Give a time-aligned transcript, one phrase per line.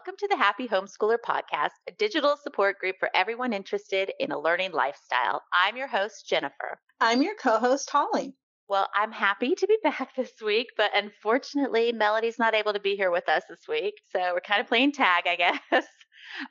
[0.00, 4.40] Welcome to the Happy Homeschooler Podcast, a digital support group for everyone interested in a
[4.40, 5.42] learning lifestyle.
[5.52, 6.80] I'm your host, Jennifer.
[7.02, 8.34] I'm your co host, Holly.
[8.66, 12.96] Well, I'm happy to be back this week, but unfortunately, Melody's not able to be
[12.96, 13.92] here with us this week.
[14.10, 15.86] So we're kind of playing tag, I guess.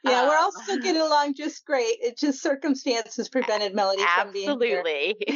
[0.03, 1.97] Yeah, um, we're all still getting along just great.
[2.01, 4.79] It's just circumstances prevented Melody from being here.
[4.79, 5.15] Absolutely.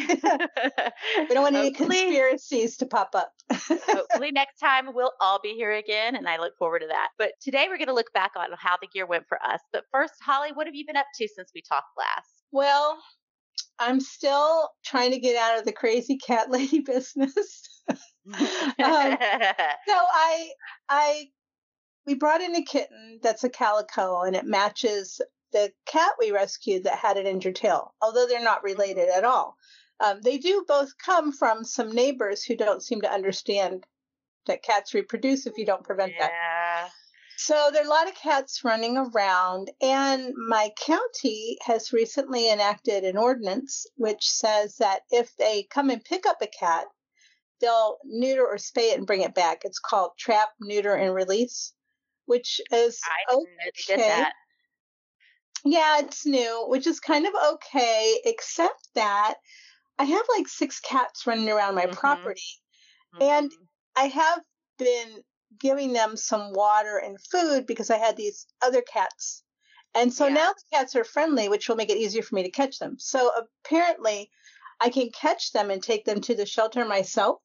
[1.29, 3.31] we don't want any conspiracies to pop up.
[3.51, 7.09] hopefully next time we'll all be here again and I look forward to that.
[7.17, 9.59] But today we're going to look back on how the year went for us.
[9.71, 12.29] But first, Holly, what have you been up to since we talked last?
[12.51, 12.99] Well,
[13.79, 17.81] I'm still trying to get out of the crazy cat lady business.
[17.89, 17.97] um,
[18.77, 20.49] so I
[20.89, 21.25] I
[22.05, 26.83] we brought in a kitten that's a calico and it matches the cat we rescued
[26.83, 29.55] that had an injured tail, although they're not related at all.
[29.99, 33.85] Um, they do both come from some neighbors who don't seem to understand
[34.47, 36.27] that cats reproduce if you don't prevent yeah.
[36.27, 36.89] that.
[37.37, 43.03] So there are a lot of cats running around, and my county has recently enacted
[43.03, 46.85] an ordinance which says that if they come and pick up a cat,
[47.59, 49.61] they'll neuter or spay it and bring it back.
[49.63, 51.73] It's called trap, neuter, and release,
[52.25, 54.25] which is I okay.
[55.65, 59.35] Yeah, it's new, which is kind of okay, except that
[59.97, 61.95] I have like six cats running around my mm-hmm.
[61.95, 62.41] property,
[63.15, 63.23] mm-hmm.
[63.23, 63.51] and
[63.95, 64.41] I have
[64.77, 65.23] been
[65.59, 69.43] giving them some water and food because I had these other cats.
[69.95, 70.33] And so yeah.
[70.33, 72.97] now the cats are friendly, which will make it easier for me to catch them.
[72.99, 73.31] So
[73.63, 74.31] apparently,
[74.81, 77.39] I can catch them and take them to the shelter myself.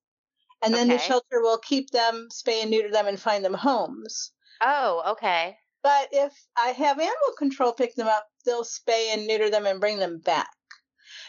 [0.63, 0.97] And then okay.
[0.97, 4.33] the shelter will keep them, spay and neuter them, and find them homes.
[4.61, 5.57] Oh, okay.
[5.83, 9.81] But if I have animal control pick them up, they'll spay and neuter them and
[9.81, 10.51] bring them back.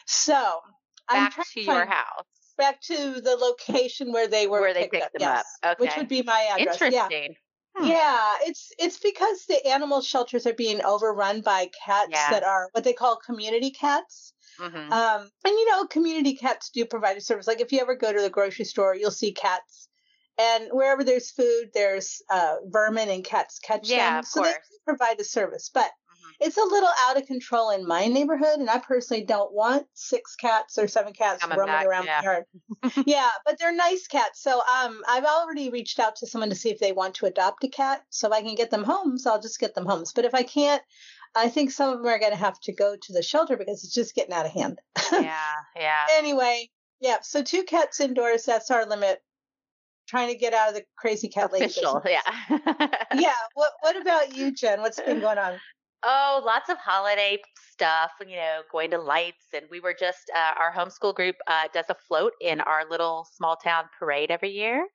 [0.05, 0.61] So
[1.07, 2.25] back I'm to your house
[2.59, 5.71] back to the location where they were where they picked, up, them yes, up.
[5.71, 5.85] Okay.
[5.87, 6.79] Which would be my address.
[6.79, 7.31] Interesting.
[7.31, 7.37] Yeah.
[7.75, 7.87] Hmm.
[7.87, 12.31] Yeah, it's it's because the animal shelters are being overrun by cats yeah.
[12.31, 14.33] that are what they call community cats.
[14.59, 14.91] Mm-hmm.
[14.91, 17.47] Um, and you know, community cats do provide a service.
[17.47, 19.87] Like if you ever go to the grocery store, you'll see cats,
[20.39, 24.19] and wherever there's food, there's uh, vermin, and cats catch yeah, them.
[24.19, 24.53] Of so course.
[24.53, 25.69] they provide a service.
[25.73, 25.91] But
[26.39, 30.35] it's a little out of control in my neighborhood, and I personally don't want six
[30.35, 32.19] cats or seven cats Coming roaming back, around yeah.
[32.19, 32.45] my yard.
[33.05, 34.41] yeah, but they're nice cats.
[34.41, 37.65] So um, I've already reached out to someone to see if they want to adopt
[37.65, 38.03] a cat.
[38.09, 40.13] So if I can get them homes, I'll just get them homes.
[40.13, 40.81] But if I can't,
[41.35, 43.83] I think some of them are going to have to go to the shelter because
[43.83, 44.79] it's just getting out of hand.
[45.11, 46.05] yeah, yeah.
[46.17, 46.69] Anyway,
[47.01, 47.17] yeah.
[47.21, 48.45] So two cats indoors.
[48.45, 49.21] That's our limit
[50.09, 51.65] trying to get out of the crazy cat lady.
[51.65, 52.21] Official, yeah.
[53.15, 53.33] yeah.
[53.53, 54.81] What What about you, Jen?
[54.81, 55.59] What's been going on?
[56.03, 57.37] Oh, lots of holiday
[57.73, 59.43] stuff, you know, going to lights.
[59.53, 63.27] And we were just, uh, our homeschool group uh, does a float in our little
[63.35, 64.87] small town parade every year.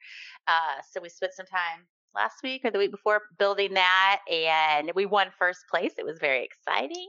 [0.48, 4.20] Uh, so we spent some time last week or the week before building that.
[4.32, 5.92] And we won first place.
[5.98, 7.08] It was very exciting.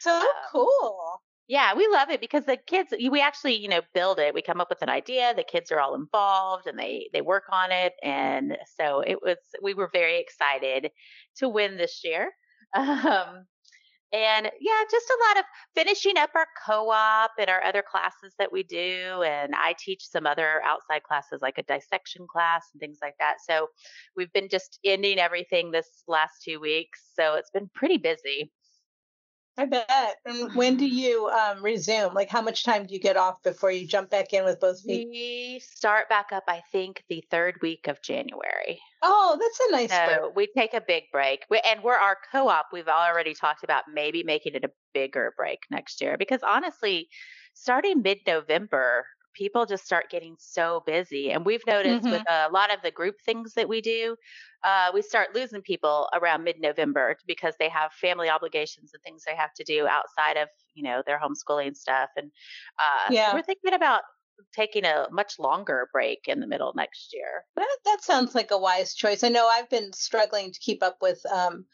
[0.00, 1.20] So um, cool.
[1.48, 4.34] Yeah, we love it because the kids we actually, you know, build it.
[4.34, 7.44] We come up with an idea, the kids are all involved and they they work
[7.50, 10.90] on it and so it was we were very excited
[11.36, 12.30] to win this year.
[12.72, 13.46] Um,
[14.12, 18.52] and yeah, just a lot of finishing up our co-op and our other classes that
[18.52, 19.22] we do.
[19.24, 23.36] And I teach some other outside classes like a dissection class and things like that.
[23.46, 23.68] So
[24.16, 27.00] we've been just ending everything this last two weeks.
[27.14, 28.52] So it's been pretty busy.
[29.58, 30.16] I bet.
[30.24, 32.14] And when do you um, resume?
[32.14, 34.80] Like, how much time do you get off before you jump back in with both
[34.82, 35.08] feet?
[35.10, 38.80] We start back up, I think, the third week of January.
[39.02, 40.36] Oh, that's a nice so break.
[40.36, 41.44] We take a big break.
[41.50, 42.66] We, and we're our co op.
[42.72, 47.08] We've already talked about maybe making it a bigger break next year because honestly,
[47.54, 49.04] starting mid November,
[49.40, 51.30] people just start getting so busy.
[51.30, 52.12] And we've noticed mm-hmm.
[52.12, 54.14] with a lot of the group things that we do,
[54.62, 59.34] uh, we start losing people around mid-November because they have family obligations and things they
[59.34, 62.10] have to do outside of you know their homeschooling stuff.
[62.16, 62.30] And
[62.78, 63.32] uh, yeah.
[63.32, 64.02] we're thinking about
[64.54, 67.44] taking a much longer break in the middle next year.
[67.56, 69.24] That, that sounds like a wise choice.
[69.24, 71.64] I know I've been struggling to keep up with um,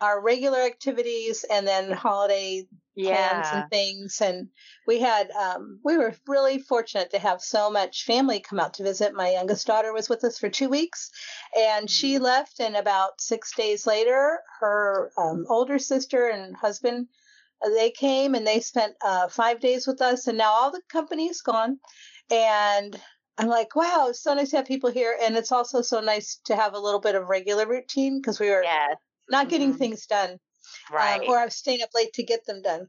[0.00, 2.66] our regular activities and then holiday
[2.98, 4.20] plans and things.
[4.20, 4.48] And
[4.86, 8.82] we had, um, we were really fortunate to have so much family come out to
[8.82, 9.14] visit.
[9.14, 11.10] My youngest daughter was with us for two weeks
[11.56, 12.24] and she mm-hmm.
[12.24, 12.60] left.
[12.60, 17.08] And about six days later, her um, older sister and husband,
[17.64, 20.26] uh, they came and they spent uh, five days with us.
[20.26, 21.78] And now all the company is gone.
[22.30, 22.98] And
[23.38, 25.16] I'm like, wow, it's so nice to have people here.
[25.22, 28.50] And it's also so nice to have a little bit of regular routine because we
[28.50, 28.96] were yes.
[29.30, 29.78] Not getting mm-hmm.
[29.78, 30.38] things done
[30.92, 31.20] right.
[31.20, 32.88] Um, or I was staying up late to get them done.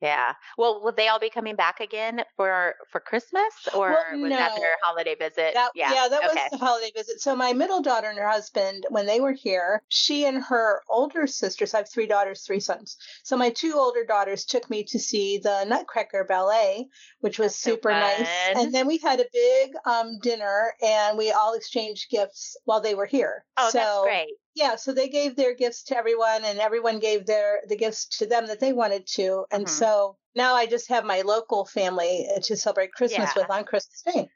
[0.00, 0.32] Yeah.
[0.56, 4.36] Well, will they all be coming back again for for Christmas, or well, was no.
[4.36, 5.52] that their holiday visit?
[5.52, 5.92] That, yeah.
[5.92, 6.40] yeah, that okay.
[6.50, 7.20] was the holiday visit.
[7.20, 11.26] So my middle daughter and her husband, when they were here, she and her older
[11.26, 12.96] sisters, I have three daughters, three sons.
[13.24, 16.88] So my two older daughters took me to see the Nutcracker Ballet,
[17.20, 18.26] which was That's super nice.
[18.56, 22.94] And then we had a big um, dinner, and we all exchanged gifts while they
[22.94, 23.44] were here.
[23.58, 24.34] Oh, so, that's great.
[24.54, 28.26] Yeah so they gave their gifts to everyone and everyone gave their the gifts to
[28.26, 29.68] them that they wanted to and Mhm.
[29.70, 33.42] so now i just have my local family uh, to celebrate christmas Yeah.
[33.42, 34.28] with on christmas day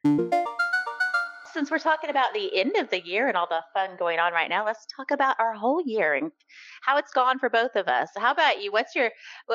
[1.52, 4.32] Since we're talking about the end of the year and all the fun going on
[4.32, 6.32] right now, let's talk about our whole year and
[6.82, 8.08] how it's gone for both of us.
[8.16, 8.72] How about you?
[8.72, 9.12] What's your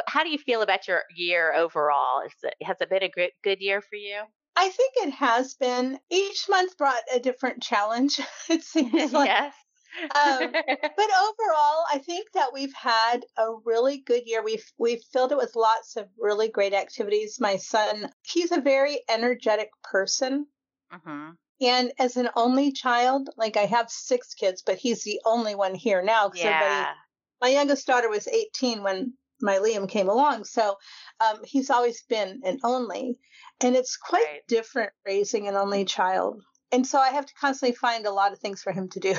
[0.08, 2.22] how do you feel about your year overall?
[2.26, 4.22] Is it, has it been a good good year for you?
[4.56, 8.20] i think it has been each month brought a different challenge
[8.50, 9.54] it seems like yes.
[10.16, 10.58] Um,
[10.96, 15.38] but overall i think that we've had a really good year we've we've filled it
[15.38, 20.48] with lots of really great activities my son he's a very energetic person
[20.92, 21.32] hmm
[21.62, 25.74] And as an only child, like I have six kids, but he's the only one
[25.74, 26.32] here now.
[26.34, 26.96] Yeah.
[27.42, 30.46] my youngest daughter was 18 when my Liam came along.
[30.46, 30.78] So
[31.20, 33.18] um, he's always been an only.
[33.62, 34.42] And it's quite Right.
[34.48, 36.44] different raising an only child.
[36.72, 39.16] And so I have to constantly find a lot of things for him to do.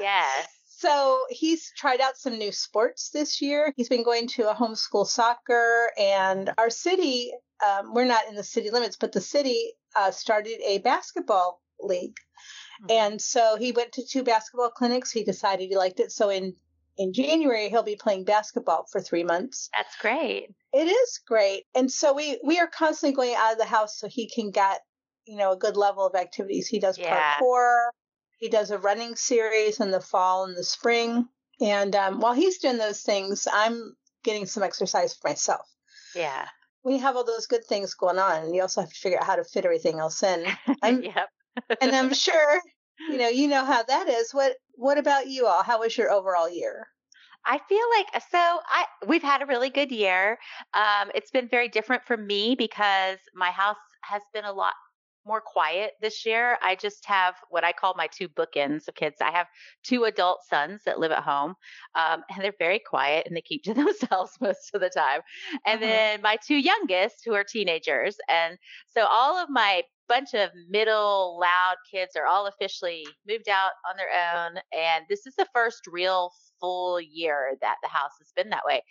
[0.00, 0.48] Yes.
[0.76, 3.72] So he's tried out some new sports this year.
[3.74, 7.30] He's been going to a homeschool soccer, and our city,
[7.66, 12.16] um, we're not in the city limits, but the city uh, started a basketball league.
[12.82, 12.90] Mhm.
[12.90, 15.10] And so he went to two basketball clinics.
[15.10, 16.12] He decided he liked it.
[16.12, 16.54] So in,
[16.98, 19.70] in January, he'll be playing basketball for three months.
[19.74, 20.48] That's great.
[20.74, 21.64] It is great.
[21.74, 24.82] And so we, we are constantly going out of the house so he can get,
[25.26, 26.66] you know, a good level of activities.
[26.68, 27.36] He does Yeah.
[27.38, 27.88] parkour.
[28.38, 31.28] He does a running series in the fall and the spring.
[31.60, 35.66] And um, while he's doing those things, I'm getting some exercise for myself.
[36.14, 36.48] Yeah.
[36.82, 39.24] We have all those good things going on, and you also have to figure out
[39.26, 40.44] how to fit everything else in.
[40.82, 41.28] I'm- yep.
[41.80, 42.60] and I'm sure,
[43.08, 44.32] you know, you know how that is.
[44.34, 45.62] What What about you all?
[45.62, 46.86] How was your overall year?
[47.46, 50.38] I feel like so I we've had a really good year.
[50.74, 54.72] Um, it's been very different for me because my house has been a lot
[55.26, 56.58] more quiet this year.
[56.62, 59.16] I just have what I call my two bookends of kids.
[59.20, 59.48] I have
[59.82, 61.54] two adult sons that live at home,
[61.94, 65.22] um, and they're very quiet and they keep to themselves most of the time.
[65.66, 65.82] And Mhm.
[65.82, 71.38] then my two youngest, who are teenagers, and so all of my bunch of middle
[71.40, 75.80] loud kids are all officially moved out on their own and this is the first
[75.86, 76.30] real
[76.60, 78.82] full year that the house has been that way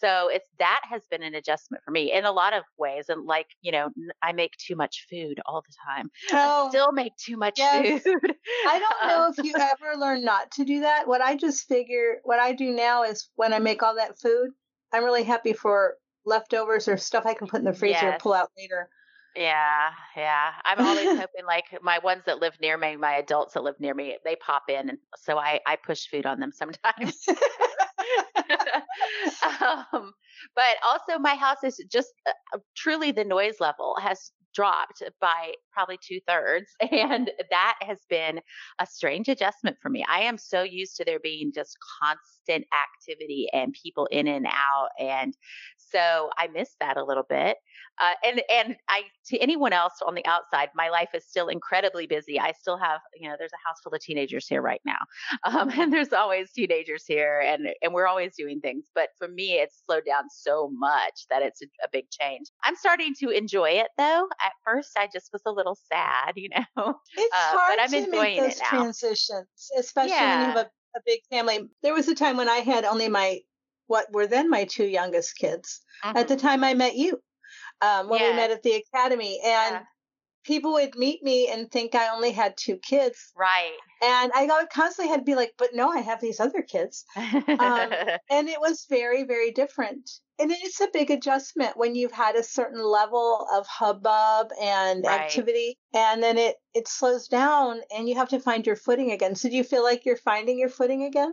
[0.00, 3.26] so it's that has been an adjustment for me in a lot of ways and
[3.26, 3.90] like you know
[4.22, 8.02] I make too much food all the time I still make too much yes.
[8.02, 8.34] food
[8.66, 11.06] I don't um, know if you ever learn not to do that.
[11.06, 14.50] What I just figure, what I do now is when I make all that food,
[14.92, 18.34] I'm really happy for leftovers or stuff I can put in the freezer and pull
[18.34, 18.88] out later.
[19.36, 20.50] Yeah, yeah.
[20.64, 23.94] I'm always hoping like my ones that live near me, my adults that live near
[23.94, 27.24] me, they pop in and so I I push food on them sometimes.
[29.92, 30.12] um,
[30.54, 35.98] but also my house is just uh, truly the noise level has dropped by probably
[36.02, 38.40] two thirds and that has been
[38.80, 40.04] a strange adjustment for me.
[40.08, 44.88] I am so used to there being just constant activity and people in and out
[44.98, 45.36] and
[45.76, 47.56] so i miss that a little bit
[48.00, 52.06] uh, and and I to anyone else on the outside, my life is still incredibly
[52.06, 52.38] busy.
[52.40, 54.98] I still have you know there's a house full of teenagers here right now,
[55.44, 58.86] um, and there's always teenagers here, and and we're always doing things.
[58.94, 62.46] But for me, it's slowed down so much that it's a, a big change.
[62.64, 64.28] I'm starting to enjoy it though.
[64.44, 66.94] At first, I just was a little sad, you know.
[67.16, 70.70] It's Uh, hard but I'm to enjoying make those transitions, especially when you have a,
[70.96, 71.68] a big family.
[71.82, 73.40] There was a time when I had only my
[73.86, 75.80] what were then my two youngest kids.
[76.14, 76.36] At the Mhm.
[76.36, 77.20] time I met you,
[77.82, 79.84] um, when we met at the academy, and Yeah.
[80.44, 83.80] people would meet me and think I only had two kids, right.
[84.02, 87.04] and I constantly had to be like, "But no, I have these other kids."
[87.58, 87.96] Um,
[88.30, 92.42] and it was very very different and it's a big adjustment when you've had a
[92.42, 95.44] certain level of hubbub and Right.
[95.44, 99.34] activity and then it it slows down and you have to find your footing again
[99.34, 101.32] so do you feel like you're finding your footing again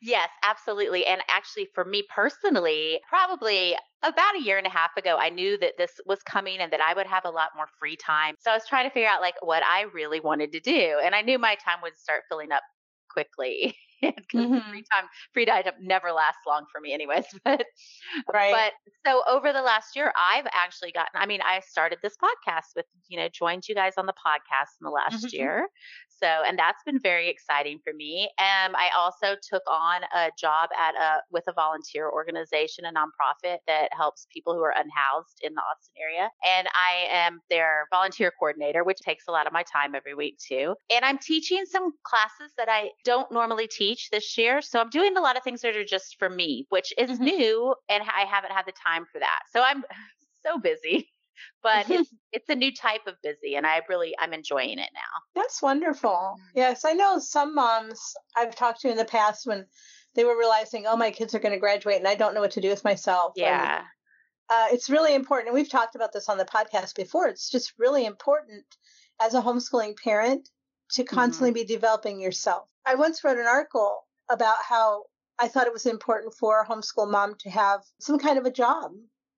[0.00, 1.06] Yes, absolutely.
[1.06, 3.76] And actually, for me personally, probably
[4.06, 6.80] about a year and a half ago, I knew that this was coming and that
[6.80, 8.36] I would have a lot more free time.
[8.40, 11.00] So I was trying to figure out like what I really wanted to do.
[11.02, 12.62] And I knew my time would start filling up
[13.10, 13.76] quickly.
[14.02, 14.62] Because Mhm.
[14.70, 17.24] free time, free time never lasts long for me, anyways.
[17.44, 17.66] But
[18.32, 18.72] right but
[19.06, 22.86] so over the last year, I've actually gotten, I mean, I started this podcast with,
[23.08, 25.32] you know, joined you guys on the podcast in the last Mhm.
[25.32, 25.68] year.
[26.22, 28.24] So, and that's been very exciting for me.
[28.38, 33.58] Um, I also took on a job at a with a volunteer organization, a nonprofit
[33.66, 36.30] that helps people who are unhoused in the Austin area.
[36.44, 40.38] And I am their volunteer coordinator, which takes a lot of my time every week
[40.38, 40.74] too.
[40.90, 44.62] And I'm teaching some classes that I don't normally teach this year.
[44.62, 47.24] So I'm doing a lot of things that are just for me, which is mm-hmm.
[47.24, 49.40] new, and I haven't had the time for that.
[49.52, 49.84] So I'm
[50.44, 51.08] so busy
[51.62, 55.40] but it's it's a new type of busy and i really i'm enjoying it now.
[55.40, 56.10] That's wonderful.
[56.10, 56.58] Mm-hmm.
[56.58, 59.66] yes i know some moms i've talked to in the past when
[60.14, 62.52] they were realizing oh my kids are going to graduate and i don't know what
[62.52, 63.78] to do with myself yeah.
[63.78, 63.84] and,
[64.48, 67.72] uh, it's really important and we've talked about this on the podcast before it's just
[67.78, 68.64] really important
[69.20, 70.48] as a homeschooling parent
[70.92, 71.66] to constantly mm-hmm.
[71.66, 72.68] be developing yourself.
[72.84, 75.04] I once wrote an article about how
[75.38, 78.50] I thought it was important for a homeschool mom to have some kind of a
[78.50, 78.92] job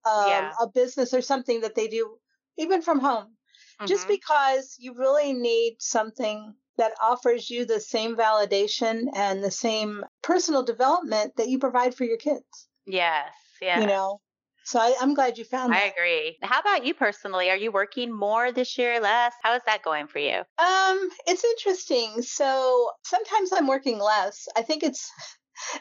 [0.05, 0.53] um, yeah.
[0.61, 2.17] a business or something that they do
[2.59, 3.25] even from home.
[3.25, 3.87] Mm-hmm.
[3.87, 10.05] Just because you really need something that offers you the same validation and the same
[10.23, 12.69] personal development that you provide for your kids.
[12.87, 13.81] Yes, yeah.
[13.81, 14.21] You know,
[14.69, 15.83] so I, am glad you found that.
[15.83, 16.37] I agree.
[16.43, 17.49] How about you personally?
[17.49, 19.33] Are you working more this year, less?
[19.43, 20.41] How is that going for you?
[20.59, 22.21] Um, it's interesting.
[22.21, 24.47] So sometimes I'm working less.
[24.55, 25.11] I think it's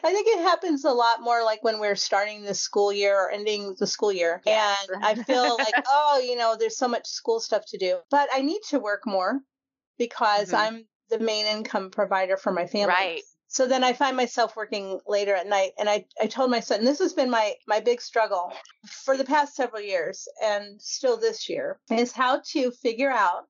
[0.04, 3.30] I think it happens a lot more like when we're starting the school year or
[3.30, 4.42] ending the school year.
[4.44, 4.86] Yes.
[4.92, 7.98] And I feel like, oh, you know, there's so much school stuff to do.
[8.10, 9.40] But I need to work more
[9.98, 10.56] because mm-hmm.
[10.56, 12.88] I'm the main income provider for my family.
[12.88, 13.22] Right.
[13.50, 15.72] So then I find myself working later at night.
[15.78, 18.52] And I, I told my son, this has been my, my big struggle
[18.90, 23.44] for the past several years and still this year, is how to figure out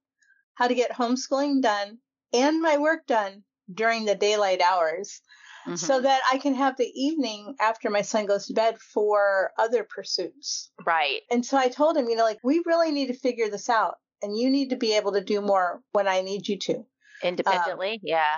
[0.54, 1.98] how to get homeschooling done
[2.32, 3.42] and my work done
[3.72, 5.20] during the daylight hours
[5.68, 5.76] mm-hmm.
[5.76, 9.84] so that I can have the evening after my son goes to bed for other
[9.84, 10.70] pursuits.
[10.86, 11.20] Right.
[11.30, 13.96] And so I told him, you know, like, we really need to figure this out.
[14.22, 16.84] And you need to be able to do more when I need you to.
[17.22, 18.36] Independently, um, yeah.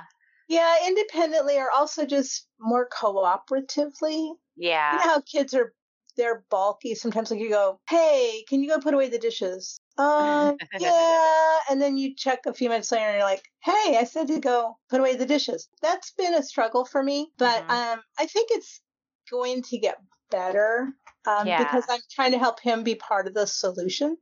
[0.48, 4.32] Yeah, independently or also just more cooperatively.
[4.56, 4.92] Yeah.
[4.92, 5.72] You know how kids are
[6.16, 6.94] they're bulky.
[6.94, 9.79] Sometimes like you go, Hey, can you go put away the dishes?
[9.98, 11.56] Um, yeah.
[11.70, 14.40] And then you check a few minutes later and you're like, hey, I said to
[14.40, 15.68] go put away the dishes.
[15.82, 17.70] That's been a struggle for me, but mm-hmm.
[17.70, 18.80] um, I think it's
[19.30, 19.98] going to get
[20.30, 20.88] better
[21.26, 21.62] um, yeah.
[21.62, 24.16] because I'm trying to help him be part of the solution.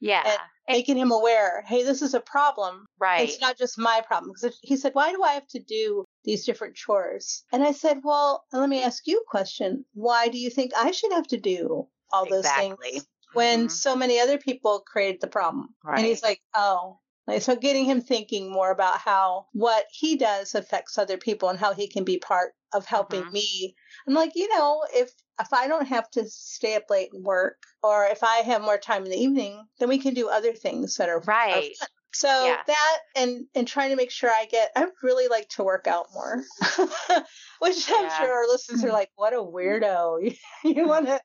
[0.00, 0.22] Yeah.
[0.26, 2.86] And making him aware, hey, this is a problem.
[2.98, 3.28] Right.
[3.28, 4.32] It's not just my problem.
[4.34, 7.44] Because he said, why do I have to do these different chores?
[7.52, 9.84] And I said, well, let me ask you a question.
[9.94, 12.90] Why do you think I should have to do all those exactly.
[12.90, 13.06] things?
[13.32, 13.68] When mm-hmm.
[13.68, 15.74] so many other people created the problem.
[15.84, 15.98] Right.
[15.98, 16.98] And he's like, oh.
[17.26, 21.58] Like, so getting him thinking more about how what he does affects other people and
[21.58, 23.32] how he can be part of helping mm-hmm.
[23.32, 23.74] me.
[24.06, 27.56] I'm like, you know, if if I don't have to stay up late and work,
[27.82, 30.96] or if I have more time in the evening, then we can do other things
[30.96, 31.74] that are right.
[31.82, 32.62] Are so yeah.
[32.66, 36.06] that and and trying to make sure I get I really like to work out
[36.14, 36.42] more.
[37.58, 40.36] Which I'm sure our listeners are like, what a weirdo.
[40.64, 41.20] you want to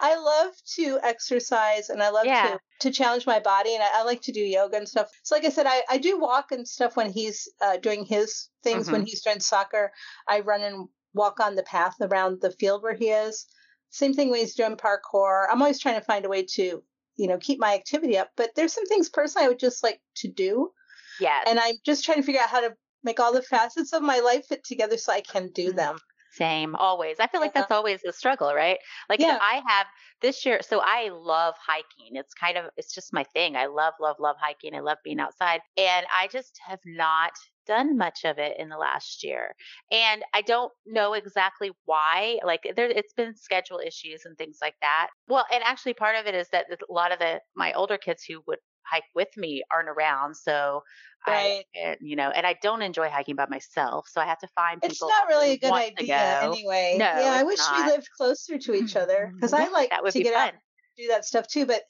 [0.00, 2.50] I love to exercise and I love yeah.
[2.50, 5.08] to to challenge my body and I, I, like to do yoga and stuff.
[5.22, 8.50] So like I said, I, I do walk and stuff when he's uh, doing his
[8.62, 8.92] things mm-hmm.
[8.92, 9.92] when he's doing soccer.
[10.28, 13.46] I run and walk on the path around the field where he is.
[13.88, 15.46] Same thing when he's doing parkour.
[15.50, 16.82] I'm always trying to find a way to
[17.16, 18.30] you know, keep my activity up.
[18.36, 20.70] But there's some things personally I would just like to do.
[21.18, 21.40] Yeah.
[21.46, 22.74] And I'm just trying to figure out how to
[23.06, 25.76] make all the facets of my life fit together so I can do mm-hmm.
[25.76, 25.98] them.
[26.32, 27.16] Same, always.
[27.18, 28.76] I feel like that's always a struggle, right?
[29.08, 29.38] Like yeah.
[29.40, 29.86] I have
[30.20, 32.16] this year, so I love hiking.
[32.16, 33.56] It's kind of, it's just my thing.
[33.56, 34.74] I love, love, love hiking.
[34.74, 35.60] I love being outside.
[35.78, 37.32] And I just have not
[37.66, 39.54] done much of it in the last year.
[39.90, 42.38] And I don't know exactly why.
[42.44, 45.08] Like there it's been schedule issues and things like that.
[45.28, 48.24] Well, and actually part of it is that a lot of the my older kids
[48.24, 48.58] who would
[48.90, 50.36] hike with me aren't around.
[50.36, 50.82] So
[51.26, 51.64] right.
[51.74, 54.08] I, you know, and I don't enjoy hiking by myself.
[54.08, 54.92] So I have to find people.
[54.92, 56.96] It's not really a good idea anyway.
[56.98, 57.84] No, yeah, I wish not.
[57.84, 60.48] we lived closer to each other because I like that would to get fun.
[60.48, 60.54] out
[60.98, 61.82] do that stuff too, but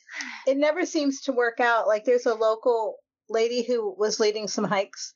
[0.49, 1.87] it never seems to work out.
[1.87, 2.97] Like there's a local
[3.29, 5.13] lady who was leading some hikes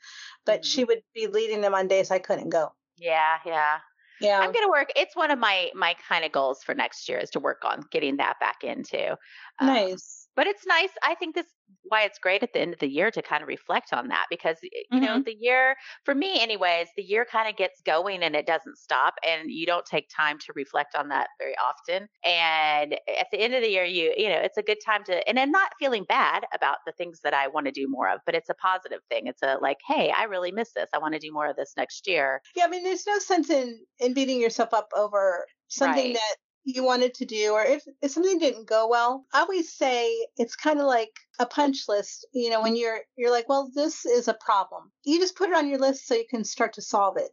[0.46, 0.66] but mm-hmm.
[0.66, 2.72] she would be leading them on days I couldn't go.
[2.96, 3.78] Yeah, yeah.
[4.20, 4.38] Yeah.
[4.38, 4.92] I'm going to work.
[4.96, 7.84] It's one of my my kind of goals for next year is to work on
[7.90, 9.12] getting that back into.
[9.58, 10.19] Um, nice.
[10.36, 10.90] But it's nice.
[11.02, 11.46] I think this
[11.84, 14.26] why it's great at the end of the year to kind of reflect on that
[14.30, 15.04] because you mm-hmm.
[15.04, 18.76] know the year for me anyways the year kind of gets going and it doesn't
[18.76, 23.40] stop and you don't take time to reflect on that very often and at the
[23.40, 25.72] end of the year you you know it's a good time to and I'm not
[25.78, 28.54] feeling bad about the things that I want to do more of but it's a
[28.54, 31.48] positive thing it's a like hey I really miss this I want to do more
[31.48, 34.88] of this next year yeah I mean there's no sense in in beating yourself up
[34.96, 36.14] over something right.
[36.14, 40.14] that you wanted to do or if, if something didn't go well i always say
[40.36, 44.04] it's kind of like a punch list you know when you're you're like well this
[44.04, 44.90] is a problem.
[45.04, 47.32] You just put it on your list so you can start to solve it.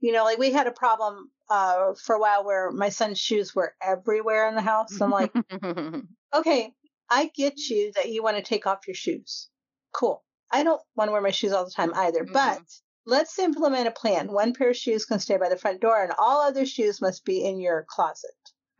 [0.00, 3.54] You know like we had a problem uh, for a while where my son's shoes
[3.54, 5.00] were everywhere in the house.
[5.00, 5.32] I'm like
[6.34, 6.72] okay
[7.10, 9.48] i get you that you want to take off your shoes.
[9.92, 10.22] Cool.
[10.50, 12.32] I don't want to wear my shoes all the time either mm-hmm.
[12.32, 12.62] but
[13.06, 14.32] let's implement a plan.
[14.32, 17.24] One pair of shoes can stay by the front door and all other shoes must
[17.24, 18.30] be in your closet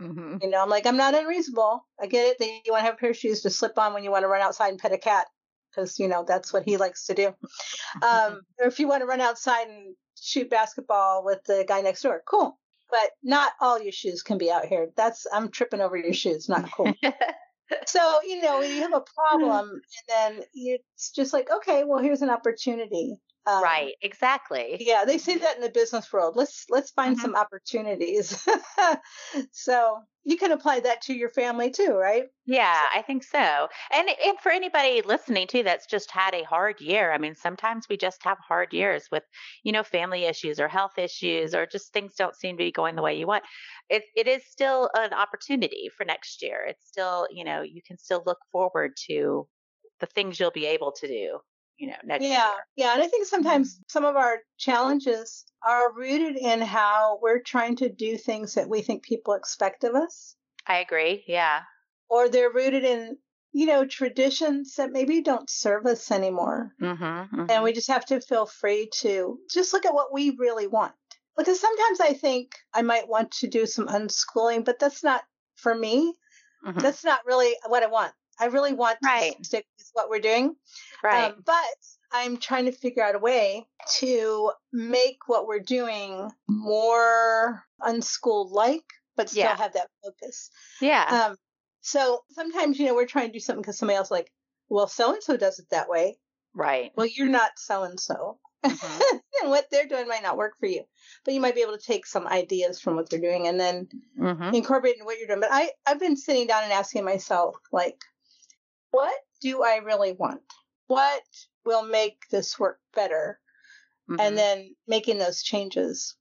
[0.04, 0.36] Mm-hmm.
[0.42, 1.86] You know, I'm like, I'm not unreasonable.
[2.00, 3.94] I get it that you want to have a pair of shoes to slip on
[3.94, 5.26] when you want to run outside and pet a cat,
[5.70, 7.26] because you know that's what he likes to do.
[8.02, 12.02] Um, or if you want to run outside and shoot basketball with the guy next
[12.02, 12.58] door, cool.
[12.90, 14.88] But not all your shoes can be out here.
[14.96, 16.48] That's I'm tripping over your shoes.
[16.48, 16.92] Not cool.
[17.86, 22.22] so you know, you have a problem, and then it's just like, okay, well, here's
[22.22, 23.16] an opportunity.
[23.46, 24.78] Um, right, exactly.
[24.80, 26.34] Yeah, they say that in the business world.
[26.34, 27.22] Let's let's find mm-hmm.
[27.22, 28.46] some opportunities.
[29.52, 32.24] so you can apply that to your family too, right?
[32.46, 33.68] Yeah, I think so.
[33.92, 37.12] And and for anybody listening too that's just had a hard year.
[37.12, 39.24] I mean, sometimes we just have hard years with,
[39.62, 42.96] you know, family issues or health issues or just things don't seem to be going
[42.96, 43.44] the way you want.
[43.90, 46.64] It it is still an opportunity for next year.
[46.66, 49.46] It's still, you know, you can still look forward to
[50.00, 51.40] the things you'll be able to do
[51.78, 52.50] you know next yeah year.
[52.76, 57.76] yeah and i think sometimes some of our challenges are rooted in how we're trying
[57.76, 61.60] to do things that we think people expect of us i agree yeah
[62.08, 63.16] or they're rooted in
[63.52, 67.46] you know traditions that maybe don't serve us anymore mm-hmm, mm-hmm.
[67.48, 70.92] and we just have to feel free to just look at what we really want
[71.36, 75.22] because sometimes i think i might want to do some unschooling but that's not
[75.56, 76.14] for me
[76.66, 76.78] mm-hmm.
[76.78, 79.36] that's not really what i want I really want right.
[79.38, 80.56] to stick with what we're doing.
[81.02, 81.32] Right.
[81.32, 81.54] Um, but
[82.12, 83.66] I'm trying to figure out a way
[83.98, 88.84] to make what we're doing more unschool like,
[89.16, 89.56] but still yeah.
[89.56, 90.50] have that focus.
[90.80, 91.26] Yeah.
[91.28, 91.36] Um,
[91.80, 94.30] so sometimes, you know, we're trying to do something because somebody else like,
[94.68, 96.16] well, so and so does it that way.
[96.54, 96.92] Right.
[96.96, 98.38] Well, you're not so and so.
[98.62, 100.84] And what they're doing might not work for you,
[101.24, 103.88] but you might be able to take some ideas from what they're doing and then
[104.18, 104.54] mm-hmm.
[104.54, 105.40] incorporate in what you're doing.
[105.40, 107.98] But I, I've been sitting down and asking myself, like,
[108.94, 110.42] what do I really want?
[110.86, 111.22] What
[111.64, 113.40] will make this work better?
[114.08, 114.20] Mm-hmm.
[114.20, 116.14] And then making those changes.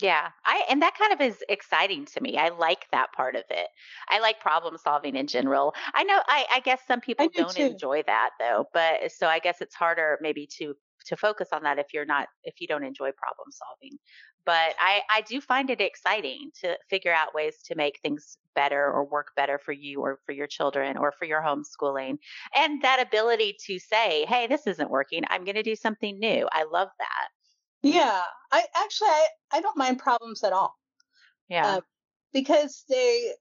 [0.00, 2.36] Yeah, I and that kind of is exciting to me.
[2.36, 3.68] I like that part of it.
[4.08, 5.74] I like problem solving in general.
[5.94, 9.38] I know I, I guess some people do not enjoy that though, but so I
[9.38, 10.74] guess it's harder maybe to
[11.06, 13.98] to focus on that if you're not if you don't enjoy problem solving
[14.44, 18.84] but i i do find it exciting to figure out ways to make things better
[18.84, 22.18] or work better for you or for your children or for your homeschooling
[22.54, 26.46] and that ability to say hey this isn't working i'm going to do something new
[26.52, 27.28] i love that.
[27.82, 28.20] Yeah
[28.52, 30.76] i actually i, I don't mind problems at all
[31.48, 31.66] yeah.
[31.66, 31.80] uh,
[32.32, 33.32] because they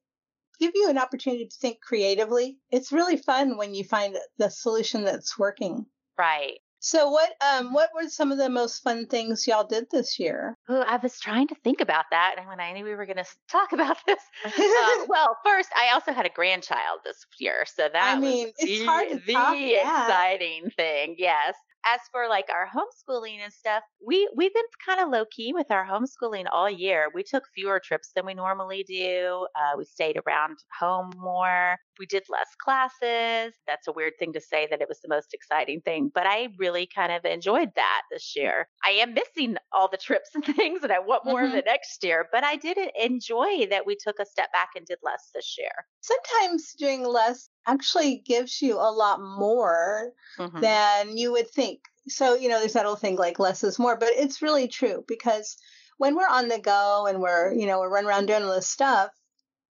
[0.59, 2.59] give you an opportunity to think creatively.
[2.69, 5.87] It's really fun when you find the solution that's working.
[6.17, 10.19] Right so what um what were some of the most fun things y'all did this
[10.19, 10.57] year?
[10.67, 13.17] Oh, I was trying to think about that, and when I knew we were going
[13.17, 14.51] to talk about this, um,
[15.07, 18.85] well, first I also had a grandchild this year, so that I mean, it's the,
[18.85, 21.15] hard to the exciting thing.
[21.19, 25.53] Yes, as for like our homeschooling and stuff, we we've been kind of low key
[25.53, 27.09] with our homeschooling all year.
[27.13, 29.47] We took fewer trips than we normally do.
[29.55, 31.77] Uh, we stayed around home more.
[31.99, 33.53] We did less classes.
[33.67, 36.49] That's a weird thing to say that it was the most exciting thing, but I
[36.57, 38.67] really kind of enjoyed that this year.
[38.83, 41.51] I am missing all the trips and things, and I want more mm-hmm.
[41.51, 42.27] of it next year.
[42.31, 45.71] But I did enjoy that we took a step back and did less this year.
[46.01, 50.59] Sometimes doing less actually gives you a lot more mm-hmm.
[50.59, 51.81] than you would think.
[52.07, 55.03] So, you know, there's that old thing like less is more, but it's really true
[55.07, 55.57] because
[55.97, 58.69] when we're on the go and we're, you know, we're running around doing all this
[58.69, 59.11] stuff,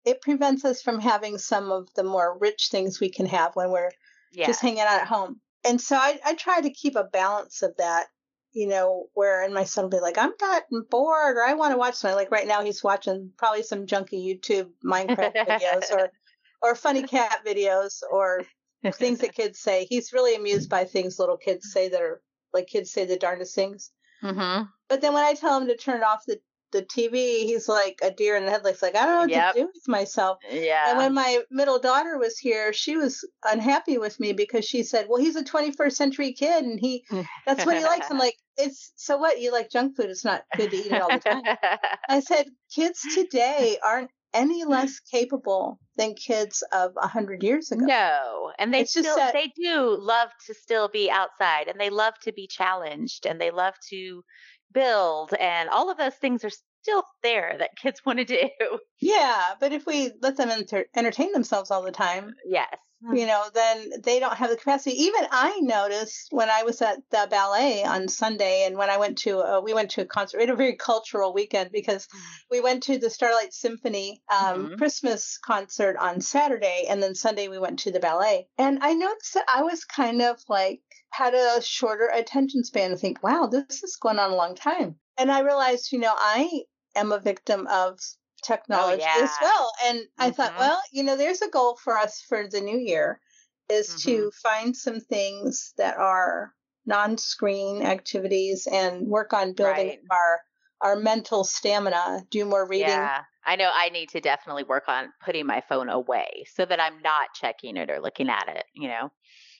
[0.05, 3.71] it prevents us from having some of the more rich things we can have when
[3.71, 3.91] we're
[4.31, 4.45] yeah.
[4.45, 5.39] just hanging out at home.
[5.65, 8.07] And so I, I try to keep a balance of that,
[8.53, 11.73] you know, where and my son will be like, I'm not bored or I want
[11.73, 12.15] to watch something.
[12.15, 16.09] Like right now he's watching probably some junky YouTube Minecraft videos or
[16.61, 18.43] or funny cat videos or
[18.93, 19.85] things that kids say.
[19.89, 22.21] He's really amused by things little kids say that are
[22.53, 23.91] like kids say the darndest things.
[24.23, 24.63] Mm-hmm.
[24.89, 26.39] But then when I tell him to turn off the
[26.73, 28.81] the TV, he's like a deer in the headlights.
[28.81, 29.53] Like I don't know what yep.
[29.53, 30.37] to do with myself.
[30.51, 30.89] Yeah.
[30.89, 35.05] And when my middle daughter was here, she was unhappy with me because she said,
[35.07, 37.05] "Well, he's a 21st century kid, and he
[37.45, 39.39] that's what he likes." I'm like, "It's so what?
[39.39, 40.09] You like junk food?
[40.09, 41.43] It's not good to eat it all the time."
[42.09, 44.71] I said, "Kids today aren't any mm-hmm.
[44.71, 47.85] less capable than kids of a hundred years ago.
[47.85, 51.89] No, and they it's still that, they do love to still be outside, and they
[51.89, 54.23] love to be challenged, and they love to
[54.73, 58.49] build, and all of those things are still there that kids want to do.
[58.99, 62.75] Yeah, but if we let them enter- entertain themselves all the time, yes,
[63.13, 65.03] you know, then they don't have the capacity.
[65.03, 69.19] Even I noticed when I was at the ballet on Sunday, and when I went
[69.19, 70.37] to, a, we went to a concert.
[70.37, 72.19] We had a very cultural weekend because mm.
[72.49, 74.75] we went to the Starlight Symphony um, mm-hmm.
[74.75, 78.47] Christmas concert on Saturday, and then Sunday we went to the ballet.
[78.57, 82.97] And I noticed that I was kind of like had a shorter attention span to
[82.97, 84.95] think, wow, this is going on a long time.
[85.17, 86.63] And I realized, you know, I
[86.95, 87.99] am a victim of
[88.43, 89.23] technology oh, yeah.
[89.23, 89.71] as well.
[89.85, 90.23] And mm-hmm.
[90.23, 90.59] I thought, mm-hmm.
[90.59, 93.19] well, you know, there's a goal for us for the new year
[93.69, 94.09] is mm-hmm.
[94.09, 96.53] to find some things that are
[96.85, 99.99] non-screen activities and work on building right.
[100.09, 100.39] our
[100.79, 102.89] our mental stamina, do more reading.
[102.89, 103.23] Yeah.
[103.43, 107.01] I know I need to definitely work on putting my phone away so that I'm
[107.01, 109.11] not checking it or looking at it, you know.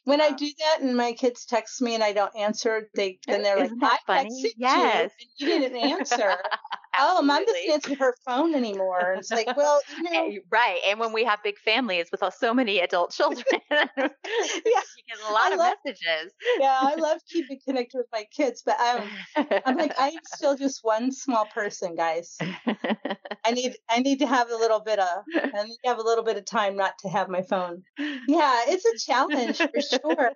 [0.07, 3.43] When I do that and my kids text me and I don't answer, they then
[3.43, 5.11] they're Isn't like, "I texted yes.
[5.37, 6.37] you and you didn't answer."
[6.99, 9.13] oh, mom doesn't answer her phone anymore.
[9.17, 10.79] It's like, well, you know, right.
[10.87, 15.31] And when we have big families with so many adult children, yeah, you get a
[15.31, 16.33] lot I of love, messages.
[16.59, 19.09] yeah, I love keeping connected with my kids, but I'm,
[19.65, 22.37] I'm like, I'm still just one small person, guys.
[23.45, 26.03] I need, I need to have a little bit of, I need to have a
[26.03, 27.83] little bit of time not to have my phone.
[28.27, 30.31] Yeah, it's a challenge for sure.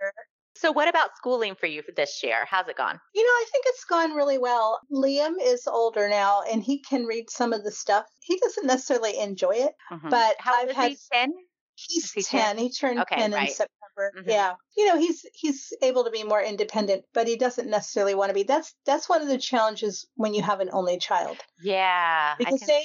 [0.56, 2.46] So, what about schooling for you this year?
[2.46, 3.00] How's it gone?
[3.16, 4.80] You know, I think it's gone really well.
[4.92, 8.06] Liam is older now and he can read some of the stuff.
[8.20, 10.10] He doesn't necessarily enjoy it, mm-hmm.
[10.10, 10.92] but How I've had.
[10.92, 11.34] He, 10?
[11.76, 12.56] He's he 10.
[12.56, 12.58] 10.
[12.58, 13.48] He turned okay, 10 right.
[13.48, 14.12] in September.
[14.18, 14.30] Mm-hmm.
[14.30, 14.54] Yeah.
[14.78, 18.34] You know, he's he's able to be more independent, but he doesn't necessarily want to
[18.34, 18.44] be.
[18.44, 21.38] That's that's one of the challenges when you have an only child.
[21.62, 22.36] Yeah.
[22.38, 22.84] Because they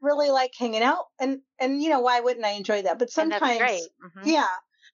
[0.00, 2.98] really like hanging out and and you know, why wouldn't I enjoy that?
[2.98, 4.28] But sometimes mm-hmm.
[4.28, 4.46] yeah,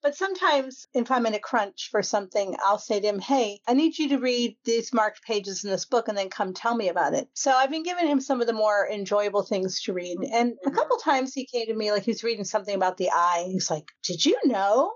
[0.03, 3.75] but sometimes if I'm in a crunch for something, I'll say to him, Hey, I
[3.75, 6.89] need you to read these marked pages in this book and then come tell me
[6.89, 7.29] about it.
[7.35, 10.19] So I've been giving him some of the more enjoyable things to read.
[10.21, 10.69] And mm-hmm.
[10.69, 13.47] a couple times he came to me like he was reading something about the eye.
[13.47, 14.93] He's like, Did you know?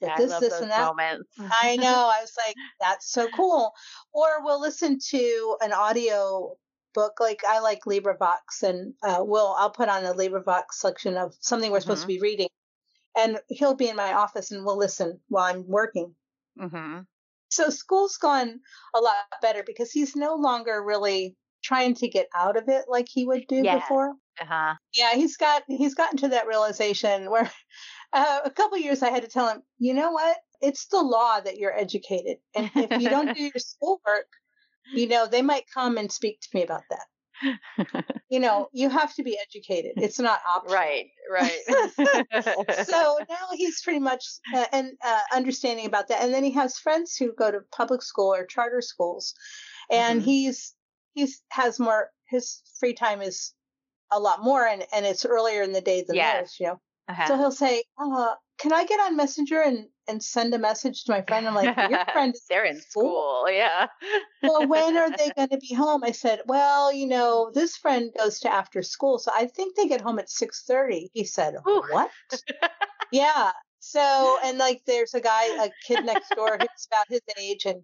[0.00, 0.86] That yeah, this, this, and that.
[0.86, 1.28] Moments.
[1.38, 1.86] I know.
[1.86, 3.72] I was like, that's so cool.
[4.12, 6.54] Or we'll listen to an audio
[6.94, 7.14] book.
[7.20, 11.70] Like I like LibriVox, and uh, we'll I'll put on a LibriVox selection of something
[11.70, 12.10] we're supposed mm-hmm.
[12.10, 12.48] to be reading,
[13.16, 16.14] and he'll be in my office and we'll listen while I'm working.
[16.60, 17.00] Mm-hmm.
[17.50, 18.60] So school's gone
[18.94, 23.06] a lot better because he's no longer really trying to get out of it like
[23.08, 23.76] he would do yeah.
[23.76, 24.14] before.
[24.40, 24.74] Uh-huh.
[24.94, 27.50] Yeah, he's got he's gotten to that realization where
[28.12, 30.36] uh, a couple years I had to tell him, you know what?
[30.60, 34.28] It's the law that you're educated, and if you don't do your schoolwork,
[34.92, 37.06] you know they might come and speak to me about that
[38.30, 39.92] you know, you have to be educated.
[39.96, 40.78] It's not optional.
[40.78, 42.86] Right, right.
[42.86, 44.24] so now he's pretty much
[44.54, 46.22] uh, and uh, understanding about that.
[46.22, 49.34] And then he has friends who go to public school or charter schools,
[49.90, 50.28] and mm-hmm.
[50.28, 50.74] he's
[51.14, 52.10] he's has more.
[52.28, 53.54] His free time is
[54.12, 56.34] a lot more, and and it's earlier in the day than yes.
[56.34, 56.56] theirs.
[56.60, 57.26] You know, uh-huh.
[57.26, 61.12] so he'll say, uh, "Can I get on Messenger and and send a message to
[61.12, 61.46] my friend.
[61.46, 63.44] I'm like, your friend is they're in school.
[63.44, 63.50] school.
[63.50, 63.86] Yeah.
[64.42, 66.02] well, when are they going to be home?
[66.04, 69.86] I said, well, you know, this friend goes to after school, so I think they
[69.86, 71.10] get home at six thirty.
[71.12, 71.82] He said, Ooh.
[71.90, 72.10] what?
[73.12, 73.52] yeah.
[73.80, 77.82] So, and like, there's a guy, a kid next door who's about his age, and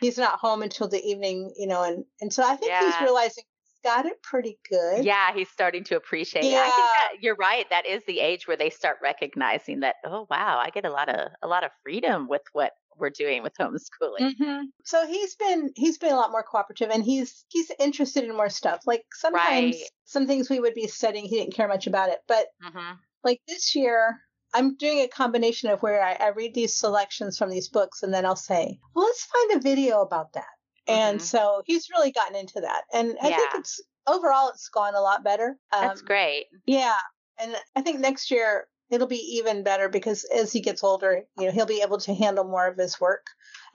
[0.00, 2.84] he's not home until the evening, you know, and and so I think yeah.
[2.84, 3.44] he's realizing
[3.84, 5.04] got it pretty good.
[5.04, 6.44] Yeah, he's starting to appreciate.
[6.44, 7.68] Yeah, I think that you're right.
[7.70, 9.96] That is the age where they start recognizing that.
[10.04, 13.42] Oh wow, I get a lot of a lot of freedom with what we're doing
[13.42, 14.20] with homeschooling.
[14.20, 14.62] Mm-hmm.
[14.84, 18.48] So he's been he's been a lot more cooperative, and he's he's interested in more
[18.48, 18.80] stuff.
[18.86, 19.90] Like sometimes right.
[20.04, 22.94] some things we would be studying, he didn't care much about it, but mm-hmm.
[23.22, 24.18] like this year.
[24.56, 28.14] I'm doing a combination of where I, I read these selections from these books and
[28.14, 30.44] then I'll say, well, let's find a video about that.
[30.86, 31.24] And mm-hmm.
[31.24, 32.82] so he's really gotten into that.
[32.92, 33.36] And I yeah.
[33.36, 35.56] think it's overall it's gone a lot better.
[35.72, 36.46] Um, That's great.
[36.66, 36.94] Yeah.
[37.40, 41.46] And I think next year it'll be even better because as he gets older, you
[41.46, 43.26] know, he'll be able to handle more of his work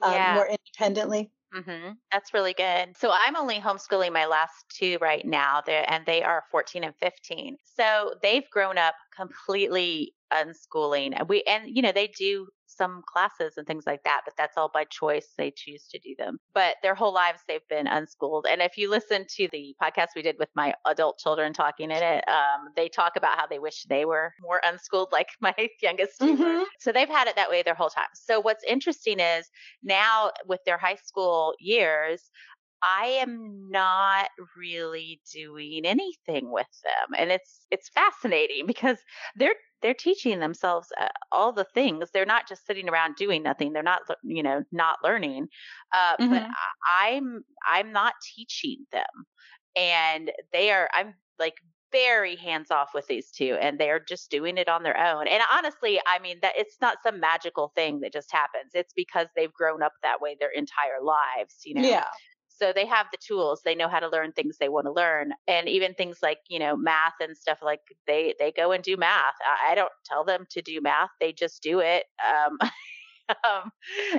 [0.02, 0.34] um, yeah.
[0.34, 1.30] more independently.
[1.54, 1.92] Mm-hmm.
[2.12, 2.96] That's really good.
[2.96, 6.94] So I'm only homeschooling my last two right now, They're, and they are 14 and
[7.00, 7.56] 15.
[7.76, 11.28] So they've grown up completely unschooling.
[11.28, 12.46] We and you know they do
[12.76, 15.28] some classes and things like that, but that's all by choice.
[15.36, 16.38] They choose to do them.
[16.54, 18.46] But their whole lives, they've been unschooled.
[18.48, 22.02] And if you listen to the podcast we did with my adult children talking in
[22.02, 26.20] it, um, they talk about how they wish they were more unschooled, like my youngest.
[26.20, 26.64] Mm-hmm.
[26.78, 28.08] So they've had it that way their whole time.
[28.14, 29.50] So what's interesting is
[29.82, 32.30] now with their high school years,
[32.82, 37.14] I am not really doing anything with them.
[37.18, 38.98] And it's it's fascinating because
[39.36, 42.10] they're they're teaching themselves uh, all the things.
[42.12, 43.72] They're not just sitting around doing nothing.
[43.72, 45.48] They're not, you know, not learning.
[45.92, 46.30] Uh, mm-hmm.
[46.32, 46.46] But
[47.00, 49.26] I'm I'm not teaching them.
[49.76, 51.54] and they are I'm like
[51.92, 55.26] very hands off with these two and they're just doing it on their own.
[55.28, 58.72] And honestly, I mean that it's not some magical thing that just happens.
[58.74, 61.82] It's because they've grown up that way their entire lives, you know.
[61.88, 62.04] Yeah.
[62.60, 63.62] So they have the tools.
[63.64, 65.32] They know how to learn things they want to learn.
[65.48, 68.96] And even things like, you know, math and stuff like they they go and do
[68.96, 69.34] math.
[69.44, 71.10] I, I don't tell them to do math.
[71.20, 72.04] They just do it.
[72.28, 72.58] Um
[73.44, 73.70] um,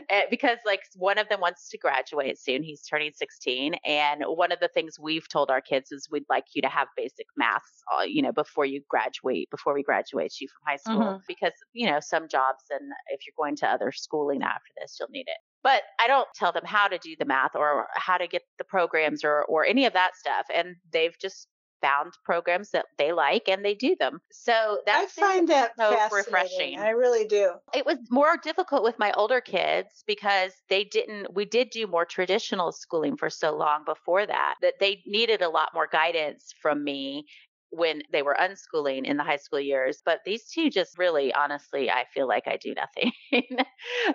[0.10, 2.64] eh, because like one of them wants to graduate soon.
[2.64, 6.46] He's turning 16, and one of the things we've told our kids is we'd like
[6.54, 10.48] you to have basic maths, uh, you know, before you graduate, before we graduate you
[10.48, 11.24] from high school, mm-hmm.
[11.28, 15.10] because you know some jobs and if you're going to other schooling after this, you'll
[15.10, 15.51] need it.
[15.64, 18.64] But I don't tell them how to do the math or how to get the
[18.64, 21.48] programs or or any of that stuff, and they've just
[21.82, 24.22] found programs that they like and they do them.
[24.32, 26.80] So that's I find that so refreshing.
[26.80, 27.54] I really do.
[27.74, 32.06] It was more difficult with my older kids because they didn't we did do more
[32.06, 36.84] traditional schooling for so long before that that they needed a lot more guidance from
[36.84, 37.26] me
[37.72, 40.02] when they were unschooling in the high school years.
[40.06, 43.12] But these two just really, honestly, I feel like I do nothing.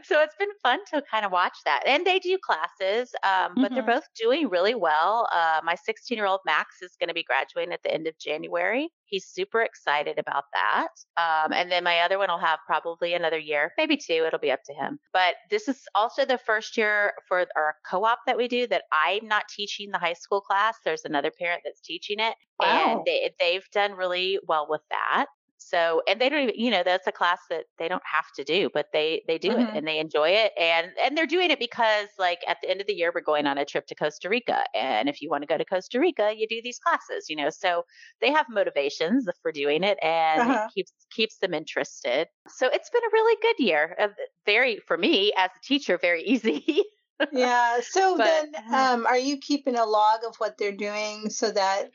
[0.05, 1.83] so it's been fun to kind of watch that.
[1.87, 3.75] And they do classes, um, but mm-hmm.
[3.75, 5.29] they're both doing really well.
[5.33, 8.19] Uh, my 16 year old Max is going to be graduating at the end of
[8.19, 8.91] January.
[9.07, 10.89] He's super excited about that.
[11.17, 14.25] Um, and then my other one will have probably another year, maybe two.
[14.27, 14.99] It'll be up to him.
[15.13, 18.85] But this is also the first year for our co op that we do that
[18.93, 20.77] I'm not teaching the high school class.
[20.85, 22.35] There's another parent that's teaching it.
[22.61, 22.97] Wow.
[22.99, 25.27] And they, they've done really well with that.
[25.59, 28.45] So, and they don't even, you know, that's a class that they don't have to
[28.45, 29.63] do, but they they do mm-hmm.
[29.63, 32.81] it and they enjoy it, and and they're doing it because like at the end
[32.81, 35.43] of the year we're going on a trip to Costa Rica, and if you want
[35.43, 37.51] to go to Costa Rica, you do these classes, you know.
[37.51, 37.85] So
[38.21, 40.67] they have motivations for doing it, and uh-huh.
[40.69, 42.29] it keeps keeps them interested.
[42.49, 44.09] So it's been a really good year, uh,
[44.45, 46.85] very for me as a teacher, very easy.
[47.33, 47.81] yeah.
[47.81, 51.91] So but, then, um, are you keeping a log of what they're doing so that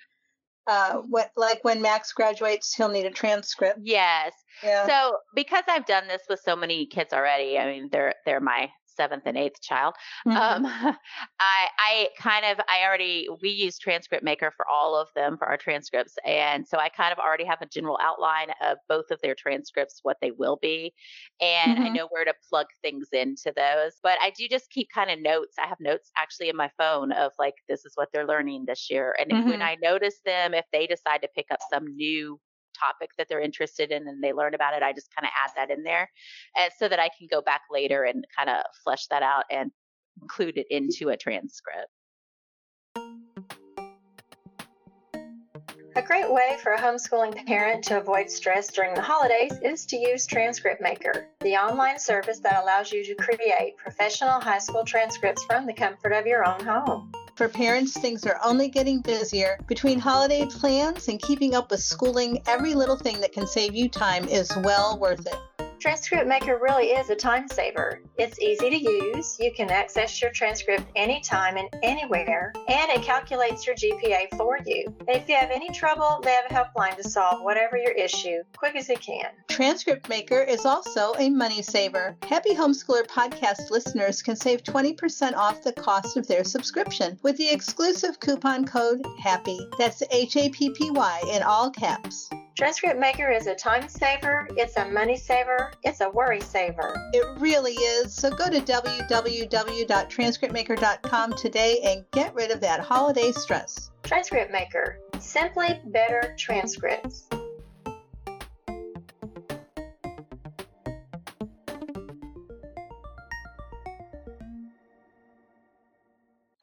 [0.68, 3.80] uh, what like when Max graduates, he'll need a transcript.
[3.84, 4.34] Yes.
[4.64, 4.86] Yeah.
[4.88, 8.70] So because I've done this with so many kids already, I mean they're they're my
[9.02, 9.96] seventh and eighth child.
[10.28, 10.38] Mm-hmm.
[10.38, 10.66] Um,
[11.40, 15.48] I I kind of I already we use Transcript Maker for all of them for
[15.48, 19.20] our transcripts, and so I kind of already have a general outline of both of
[19.22, 20.94] their transcripts, what they will be,
[21.42, 21.86] and mm-hmm.
[21.86, 23.94] I know where to plug things into those.
[24.04, 25.56] But I do just keep kind of notes.
[25.62, 28.88] I have notes actually in my phone of like this is what they're learning this
[28.90, 29.50] year, and mm-hmm.
[29.50, 32.40] when I notice them, if they decide to pick up some new
[32.82, 35.52] topic that they're interested in and they learn about it, I just kind of add
[35.56, 36.10] that in there
[36.58, 39.72] and so that I can go back later and kind of flesh that out and
[40.22, 41.88] include it into a transcript.
[45.94, 49.98] A great way for a homeschooling parent to avoid stress during the holidays is to
[49.98, 55.44] use Transcript Maker, the online service that allows you to create professional high school transcripts
[55.44, 57.12] from the comfort of your own home.
[57.42, 59.58] For parents, things are only getting busier.
[59.66, 63.90] Between holiday plans and keeping up with schooling, every little thing that can save you
[63.90, 65.71] time is well worth it.
[65.82, 68.02] Transcript Maker really is a time saver.
[68.20, 69.36] It's easy to use.
[69.40, 74.96] You can access your transcript anytime and anywhere, and it calculates your GPA for you.
[75.08, 78.76] If you have any trouble, they have a helpline to solve whatever your issue quick
[78.76, 79.26] as it can.
[79.50, 82.16] Transcript Maker is also a money saver.
[82.30, 87.50] Happy Homeschooler podcast listeners can save 20% off the cost of their subscription with the
[87.50, 89.58] exclusive coupon code HAPPY.
[89.80, 92.30] That's H A P P Y in all caps.
[92.58, 96.94] Transcript Maker is a time saver, it's a money saver, it's a worry saver.
[97.14, 98.14] It really is.
[98.14, 103.92] So go to www.transcriptmaker.com today and get rid of that holiday stress.
[104.04, 107.24] Transcript Maker, simply better transcripts.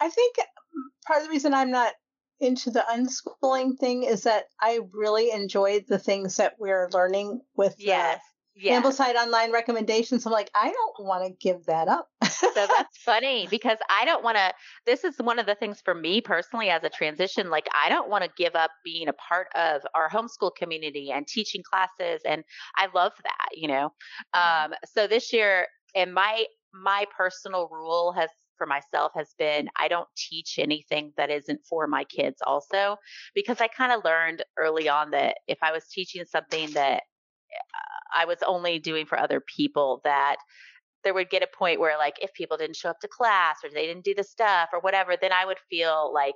[0.01, 0.37] I think
[1.07, 1.95] part of the reason I'm not
[2.41, 7.75] into the unschooling thing is that I really enjoyed the things that we're learning with
[7.79, 8.21] yes.
[8.61, 8.85] Yes.
[8.85, 10.27] Ambleside online recommendations.
[10.27, 12.09] I'm like, I don't want to give that up.
[12.29, 14.53] so that's funny because I don't want to.
[14.85, 17.51] This is one of the things for me personally as a transition.
[17.51, 21.25] Like, I don't want to give up being a part of our homeschool community and
[21.25, 22.21] teaching classes.
[22.25, 22.43] And
[22.77, 23.93] I love that, you know.
[24.35, 24.73] Mm-hmm.
[24.73, 29.89] Um, so this year, and my my personal rule has for myself has been I
[29.89, 32.97] don't teach anything that isn't for my kids also
[33.35, 37.05] because I kind of learned early on that if I was teaching something that
[38.15, 40.37] I was only doing for other people that
[41.05, 43.71] there would get a point where like if people didn't show up to class or
[43.71, 46.35] they didn't do the stuff or whatever then I would feel like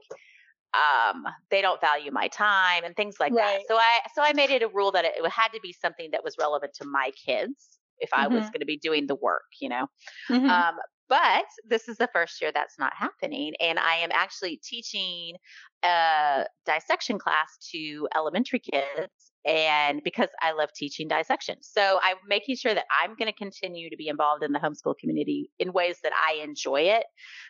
[0.75, 3.59] um they don't value my time and things like right.
[3.59, 3.63] that.
[3.69, 6.11] So I so I made it a rule that it, it had to be something
[6.13, 8.35] that was relevant to my kids if I mm-hmm.
[8.35, 9.87] was going to be doing the work, you know.
[10.29, 10.51] Mm-hmm.
[10.51, 10.75] Um,
[11.09, 13.55] but this is the first year that's not happening.
[13.61, 15.37] And I am actually teaching
[15.85, 21.57] a dissection class to elementary kids and because I love teaching dissection.
[21.63, 24.97] So I'm making sure that I'm going to continue to be involved in the homeschool
[24.99, 27.05] community in ways that I enjoy it.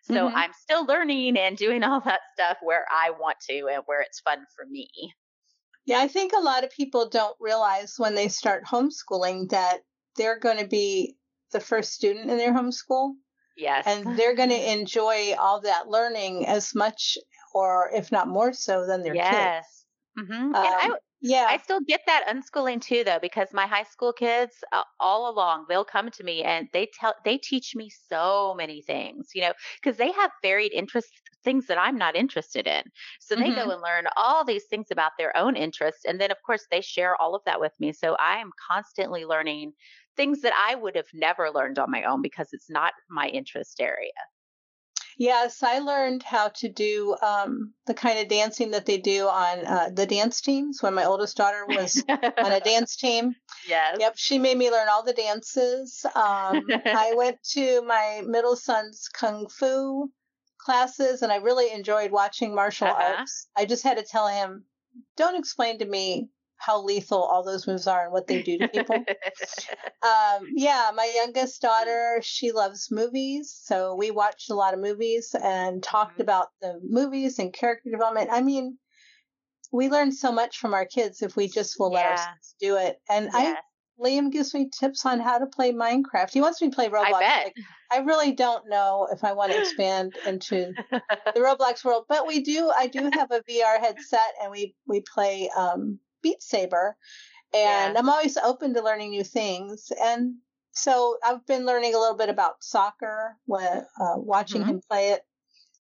[0.04, 0.36] So mm-hmm.
[0.36, 4.20] I'm still learning and doing all that stuff where I want to and where it's
[4.20, 4.88] fun for me.
[5.84, 9.80] Yeah, I think a lot of people don't realize when they start homeschooling that
[10.16, 11.16] they're going to be
[11.52, 13.12] the first student in their homeschool.
[13.56, 13.84] Yes.
[13.86, 17.18] And they're going to enjoy all that learning as much
[17.54, 19.64] or if not more so than their yes.
[20.16, 20.28] kids.
[20.30, 20.54] Mm-hmm.
[20.54, 21.46] Um, and I, yeah.
[21.48, 25.66] I still get that unschooling too, though, because my high school kids, uh, all along,
[25.68, 29.52] they'll come to me and they tell, they teach me so many things, you know,
[29.80, 31.12] because they have varied interests,
[31.44, 32.82] things that I'm not interested in.
[33.20, 33.54] So they mm-hmm.
[33.54, 36.04] go and learn all these things about their own interests.
[36.06, 37.92] And then, of course, they share all of that with me.
[37.92, 39.72] So I am constantly learning
[40.22, 43.80] things that I would have never learned on my own because it's not my interest
[43.80, 44.12] area.
[45.18, 49.66] Yes, I learned how to do um, the kind of dancing that they do on
[49.66, 53.34] uh, the dance teams when my oldest daughter was on a dance team.
[53.68, 53.96] Yes.
[53.98, 56.06] Yep, she made me learn all the dances.
[56.14, 60.08] Um, I went to my middle son's kung fu
[60.58, 63.16] classes and I really enjoyed watching martial uh-huh.
[63.18, 63.48] arts.
[63.56, 64.64] I just had to tell him,
[65.16, 66.28] don't explain to me
[66.64, 68.94] how lethal all those moves are and what they do to people.
[70.02, 73.58] um, yeah, my youngest daughter, she loves movies.
[73.64, 76.22] So we watched a lot of movies and talked mm-hmm.
[76.22, 78.30] about the movies and character development.
[78.32, 78.78] I mean,
[79.72, 82.14] we learn so much from our kids if we just will let yeah.
[82.14, 82.98] us do it.
[83.10, 83.56] And I,
[83.98, 86.32] Liam gives me tips on how to play Minecraft.
[86.32, 87.12] He wants me to play Roblox.
[87.12, 87.54] I, like,
[87.90, 91.02] I really don't know if I want to expand into the
[91.36, 92.70] Roblox world, but we do.
[92.76, 96.96] I do have a VR headset, and we we play um, Beat Saber,
[97.54, 97.98] and yeah.
[97.98, 99.92] I'm always open to learning new things.
[100.02, 100.36] And
[100.72, 104.70] so I've been learning a little bit about soccer, when, uh, watching mm-hmm.
[104.70, 105.22] him play it.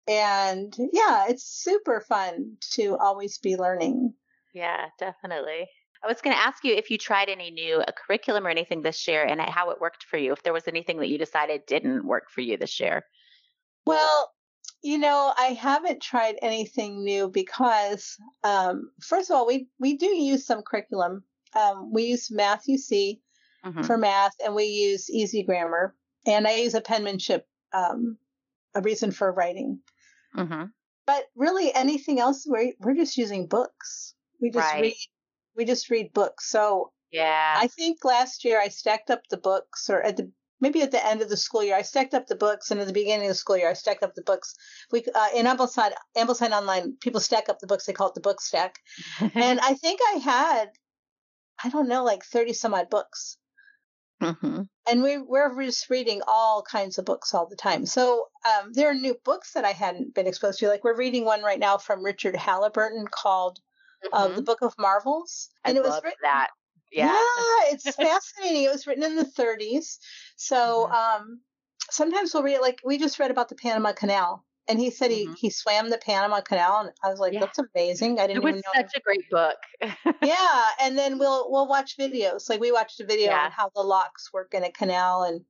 [0.09, 4.15] And yeah, it's super fun to always be learning.
[4.55, 5.69] Yeah, definitely.
[6.03, 8.81] I was going to ask you if you tried any new uh, curriculum or anything
[8.81, 11.67] this year and how it worked for you, if there was anything that you decided
[11.67, 13.05] didn't work for you this year.
[13.85, 14.33] Well,
[14.83, 20.07] you know, I haven't tried anything new because, um, first of all, we, we do
[20.07, 21.25] use some curriculum.
[21.55, 23.21] Um, we use Math-U-See
[23.65, 23.83] mm-hmm.
[23.83, 25.95] for math, and we use Easy Grammar,
[26.27, 28.17] and I use a penmanship, um,
[28.75, 29.81] a reason for writing.
[30.37, 30.65] Mm-hmm.
[31.07, 34.15] But really, anything else, we're, we're just using books.
[34.41, 34.83] We just right.
[34.83, 34.95] read,
[35.57, 36.49] we just read books.
[36.49, 40.83] So yeah, I think last year I stacked up the books, or at the maybe
[40.83, 42.93] at the end of the school year, I stacked up the books, and at the
[42.93, 44.55] beginning of the school year, I stacked up the books.
[44.91, 47.87] We uh, in Ambleside, Ambleside Online, people stack up the books.
[47.87, 48.79] They call it the book stack,
[49.35, 50.71] and I think I had,
[51.63, 53.37] I don't know, like thirty some odd books.
[54.23, 54.63] Mm-hmm.
[54.91, 57.87] And we, we're just reading all kinds of books all the time.
[57.87, 60.69] So um, there are new books that I hadn't been exposed to.
[60.69, 63.61] Like we're reading one right now from Richard Halliburton called
[64.13, 64.33] uh, mm-hmm.
[64.33, 66.49] uh, "The Book of Marvels," and I it was written, that.
[66.91, 67.07] Yeah.
[67.07, 68.65] yeah, it's fascinating.
[68.65, 69.99] It was written in the 30s.
[70.37, 70.93] So mm-hmm.
[70.93, 71.41] um,
[71.91, 74.45] sometimes we'll read, like, we just read about the Panama Canal.
[74.69, 75.33] And he said mm-hmm.
[75.33, 77.41] he, he swam the Panama Canal, and I was like, yeah.
[77.41, 78.21] "That's amazing!
[78.21, 79.57] I didn't it was even know." Such a great book.
[80.23, 82.49] yeah, and then we'll we'll watch videos.
[82.49, 83.47] Like we watched a video yeah.
[83.47, 85.41] on how the locks work in a canal, and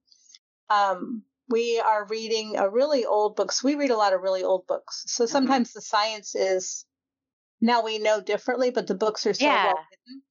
[0.70, 3.62] um, we are reading a really old books.
[3.62, 5.32] We read a lot of really old books, so mm-hmm.
[5.32, 5.78] sometimes mm-hmm.
[5.78, 6.86] the science is
[7.60, 9.66] now we know differently, but the books are so yeah.
[9.66, 10.22] well written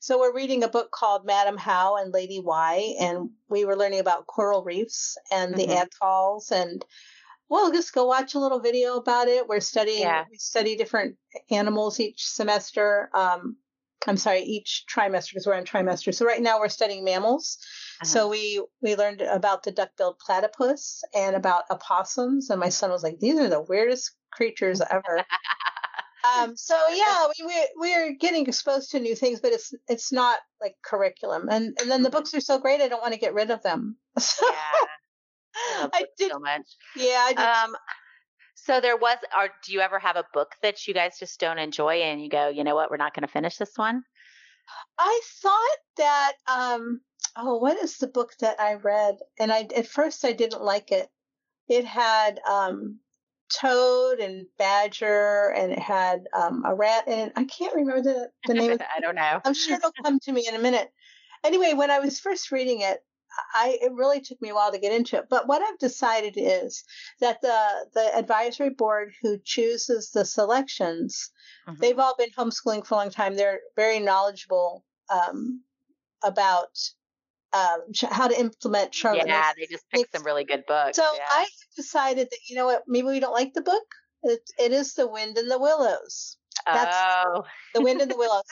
[0.00, 4.00] so we're reading a book called Madam How and Lady Why, and we were learning
[4.00, 5.84] about coral reefs and the mm-hmm.
[5.86, 6.84] atolls and
[7.48, 9.48] we'll just go watch a little video about it.
[9.48, 10.24] We're studying yeah.
[10.30, 11.16] we study different
[11.50, 13.10] animals each semester.
[13.14, 13.56] Um,
[14.06, 16.14] I'm sorry, each trimester because we're on trimester.
[16.14, 17.58] So right now we're studying mammals.
[18.00, 18.06] Uh-huh.
[18.06, 23.02] So we we learned about the duck-billed platypus and about opossums, and my son was
[23.02, 25.24] like, "These are the weirdest creatures ever."
[26.34, 30.38] um, so yeah, we, we we're getting exposed to new things, but it's it's not
[30.60, 31.48] like curriculum.
[31.50, 32.18] And and then the mm-hmm.
[32.18, 33.96] books are so great, I don't want to get rid of them.
[34.18, 36.66] So, yeah, I, I did so much.
[36.96, 37.38] Yeah, I did.
[37.38, 37.76] Um,
[38.54, 41.58] so there was, or do you ever have a book that you guys just don't
[41.58, 44.02] enjoy, and you go, you know what, we're not going to finish this one?
[44.98, 47.00] I thought that, um,
[47.36, 49.18] oh, what is the book that I read?
[49.38, 51.08] And I at first I didn't like it.
[51.68, 53.00] It had um,
[53.48, 57.32] toad and badger and it had um, a rat in it.
[57.36, 58.86] I can't remember the, the name of it.
[58.96, 59.40] I don't know.
[59.44, 60.90] I'm sure it'll come to me in a minute.
[61.44, 63.00] Anyway, when I was first reading it,
[63.54, 65.26] I it really took me a while to get into it.
[65.28, 66.84] But what I've decided is
[67.20, 71.30] that the the advisory board who chooses the selections,
[71.68, 71.80] mm-hmm.
[71.80, 73.36] they've all been homeschooling for a long time.
[73.36, 75.62] They're very knowledgeable um,
[76.24, 76.70] about
[77.52, 77.80] um,
[78.10, 79.26] how to implement Charlotte.
[79.26, 80.96] Yeah, they just picked some really good books.
[80.96, 81.24] So yeah.
[81.28, 83.84] I decided that you know what, maybe we don't like the book.
[84.22, 86.36] It, it is The Wind in the Willows.
[86.66, 87.44] That's oh.
[87.74, 88.42] The Wind in the Willows.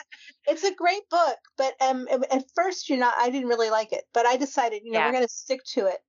[0.47, 3.15] it's a great book, but um, at first you're not.
[3.17, 5.07] I didn't really like it, but I decided, you know, yeah.
[5.07, 5.99] we're going to stick to it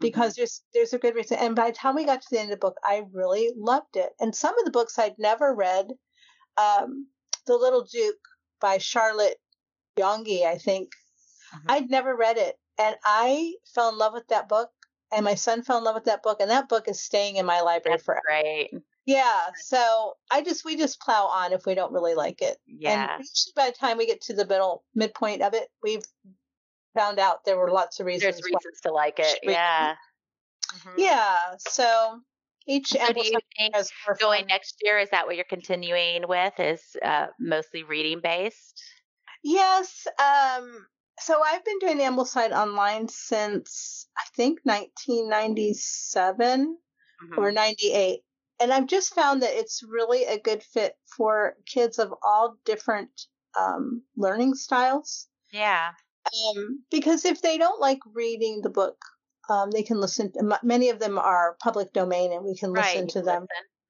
[0.00, 0.40] because mm-hmm.
[0.40, 1.38] there's there's a good reason.
[1.38, 3.96] And by the time we got to the end of the book, I really loved
[3.96, 4.10] it.
[4.20, 5.88] And some of the books I'd never read,
[6.56, 7.08] um,
[7.46, 8.16] The Little Duke
[8.60, 9.38] by Charlotte
[9.96, 10.90] Yonge, I think.
[11.54, 11.70] Mm-hmm.
[11.70, 14.70] I'd never read it, and I fell in love with that book.
[15.12, 17.46] And my son fell in love with that book, and that book is staying in
[17.46, 18.22] my library That's forever.
[18.26, 18.70] Great.
[19.06, 22.58] Yeah, so I just we just plow on if we don't really like it.
[22.66, 23.16] Yeah.
[23.16, 23.24] And
[23.56, 26.04] by the time we get to the middle midpoint of it, we've
[26.94, 28.36] found out there were lots of reasons.
[28.36, 29.38] There's reasons to like it.
[29.42, 29.94] Yeah.
[30.72, 30.98] Mm-hmm.
[30.98, 31.36] Yeah.
[31.58, 32.20] So
[32.66, 33.74] each so do you think
[34.20, 36.60] going next year is that what you're continuing with?
[36.60, 38.80] Is uh, mostly reading based?
[39.42, 40.06] Yes.
[40.18, 40.86] Um,
[41.20, 47.38] so I've been doing Ambleside online since I think 1997 mm-hmm.
[47.38, 48.20] or 98
[48.60, 53.08] and I've just found that it's really a good fit for kids of all different
[53.58, 55.26] um, learning styles.
[55.50, 55.90] Yeah.
[56.26, 58.98] Um, because if they don't like reading the book,
[59.48, 60.30] um, they can listen.
[60.32, 63.46] To, many of them are public domain, and we can listen right, to them.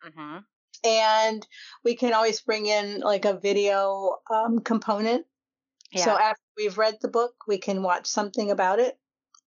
[0.07, 0.39] Mm-hmm.
[0.85, 1.47] And
[1.85, 5.27] we can always bring in like a video um, component.
[5.93, 6.05] Yeah.
[6.05, 8.97] So after we've read the book, we can watch something about it.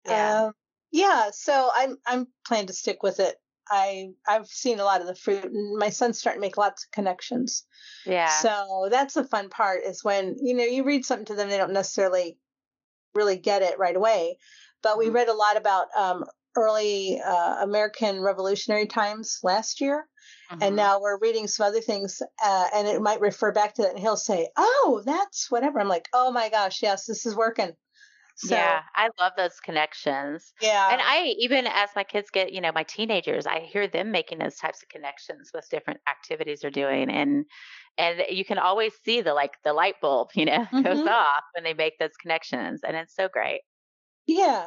[0.06, 0.44] Yeah.
[0.44, 0.52] Uh,
[0.92, 1.30] yeah.
[1.32, 3.36] So I'm I'm planning to stick with it
[3.70, 6.86] I I've seen a lot of the fruit, and my son's starting to make lots
[6.86, 7.64] of connections.
[8.06, 8.30] Yeah.
[8.30, 11.58] So that's the fun part is when you know you read something to them, they
[11.58, 12.38] don't necessarily
[13.14, 14.38] really get it right away.
[14.84, 15.16] But we mm-hmm.
[15.16, 16.26] read a lot about um,
[16.56, 20.08] early uh, American Revolutionary times last year,
[20.52, 20.64] mm-hmm.
[20.64, 23.92] and now we're reading some other things, uh, and it might refer back to that,
[23.92, 27.74] and he'll say, "Oh, that's whatever." I'm like, "Oh my gosh, yes, this is working."
[28.38, 30.52] So, yeah, I love those connections.
[30.62, 30.90] Yeah.
[30.92, 34.40] And I even as my kids get, you know, my teenagers, I hear them making
[34.40, 37.46] those types of connections with different activities they're doing and
[37.98, 40.82] and you can always see the like the light bulb, you know, mm-hmm.
[40.82, 43.62] goes off when they make those connections and it's so great.
[44.28, 44.66] Yeah.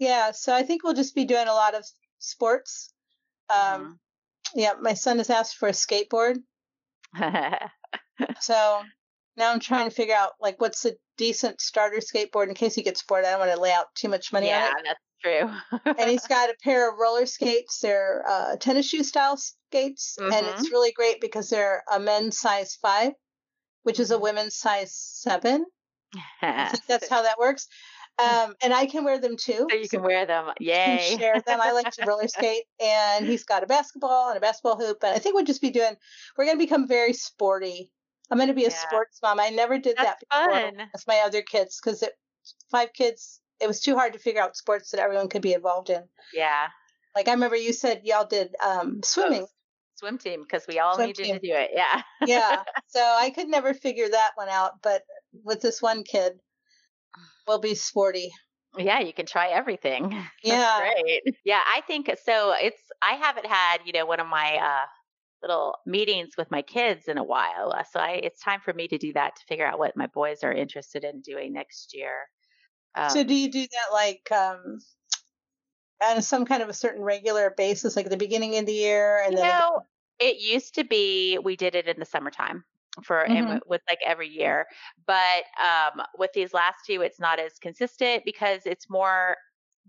[0.00, 1.86] Yeah, so I think we'll just be doing a lot of
[2.18, 2.92] sports.
[3.48, 4.58] Um mm-hmm.
[4.58, 6.38] yeah, my son has asked for a skateboard.
[8.40, 8.82] so
[9.36, 12.82] now I'm trying to figure out like what's a decent starter skateboard in case he
[12.82, 13.24] gets bored.
[13.24, 14.96] I don't want to lay out too much money yeah, on it.
[15.24, 15.92] Yeah, that's true.
[15.98, 17.80] and he's got a pair of roller skates.
[17.80, 20.32] They're uh, tennis shoe style skates, mm-hmm.
[20.32, 23.12] and it's really great because they're a men's size five,
[23.82, 24.22] which is a mm-hmm.
[24.24, 25.66] women's size seven.
[26.42, 27.66] I think that's how that works.
[28.20, 29.66] Um, and I can wear them too.
[29.70, 30.46] So you can wear them.
[30.60, 31.16] Yay.
[31.18, 31.60] share them.
[31.60, 32.64] I like to roller skate.
[32.82, 34.98] And he's got a basketball and a basketball hoop.
[35.02, 35.94] And I think we'll just be doing,
[36.36, 37.90] we're going to become very sporty
[38.30, 38.76] I'm going to be a yeah.
[38.76, 39.40] sports mom.
[39.40, 40.88] I never did That's that before fun.
[40.92, 42.04] with my other kids because
[42.70, 45.90] five kids, it was too hard to figure out sports that everyone could be involved
[45.90, 46.02] in.
[46.32, 46.68] Yeah.
[47.16, 49.42] Like I remember you said y'all did um, swimming.
[49.42, 49.48] Oh,
[49.96, 51.34] swim team because we all swim needed team.
[51.34, 51.70] to do it.
[51.74, 52.02] Yeah.
[52.24, 52.62] yeah.
[52.86, 55.02] So I could never figure that one out, but
[55.44, 56.32] with this one kid,
[57.46, 58.30] we'll be sporty.
[58.78, 60.16] Yeah, you can try everything.
[60.44, 60.56] Yeah.
[60.56, 61.22] That's great.
[61.44, 62.54] Yeah, I think so.
[62.60, 64.86] It's I haven't had, you know, one of my uh
[65.42, 67.72] little meetings with my kids in a while.
[67.76, 70.06] Uh, so I, it's time for me to do that to figure out what my
[70.08, 72.12] boys are interested in doing next year.
[72.94, 74.78] Um, so do you do that like um,
[76.04, 79.22] on some kind of a certain regular basis, like the beginning of the year?
[79.24, 79.80] And you then know,
[80.18, 82.64] it used to be we did it in the summertime
[83.04, 83.46] for mm-hmm.
[83.46, 84.66] and with like every year
[85.06, 89.36] but um with these last two it's not as consistent because it's more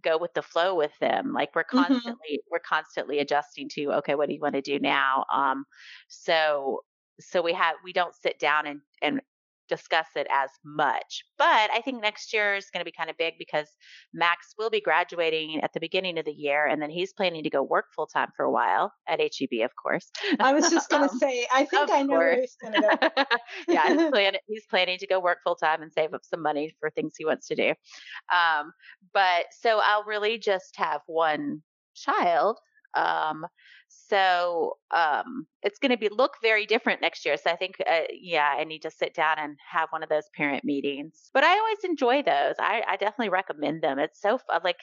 [0.03, 1.79] go with the flow with them like we're mm-hmm.
[1.79, 2.51] constantly mm-hmm.
[2.51, 5.65] we're constantly adjusting to okay what do you want to do now um
[6.07, 6.81] so
[7.19, 9.21] so we have we don't sit down and and
[9.71, 11.23] discuss it as much.
[11.37, 13.67] But I think next year is going to be kind of big because
[14.13, 17.49] Max will be graduating at the beginning of the year, and then he's planning to
[17.49, 20.11] go work full time for a while at HEB, of course.
[20.39, 22.81] I was just going to um, say, I think I know where he's going to
[22.81, 23.23] go.
[23.73, 26.75] yeah, he's, plan- he's, planning to go work full time and save up some money
[26.79, 27.69] for things he wants to do.
[28.31, 28.73] Um,
[29.13, 31.61] but so I'll really just have one
[31.95, 32.59] child.
[32.93, 33.45] Um,
[33.87, 37.37] so um, it's going to be look very different next year.
[37.37, 40.29] So I think, uh, yeah, I need to sit down and have one of those
[40.35, 41.29] parent meetings.
[41.33, 42.55] But I always enjoy those.
[42.59, 43.99] I, I definitely recommend them.
[43.99, 44.61] It's so fun.
[44.63, 44.79] Like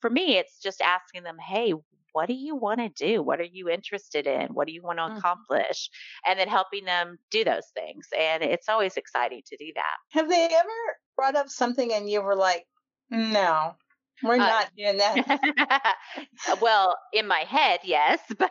[0.00, 1.72] for me, it's just asking them, hey,
[2.12, 3.22] what do you want to do?
[3.22, 4.48] What are you interested in?
[4.48, 5.16] What do you want to mm-hmm.
[5.16, 5.88] accomplish?
[6.26, 8.08] And then helping them do those things.
[8.18, 9.96] And it's always exciting to do that.
[10.10, 10.68] Have they ever
[11.16, 12.66] brought up something and you were like,
[13.10, 13.74] no,
[14.22, 15.96] we're uh, not doing that.
[16.60, 18.50] well, in my head, yes, but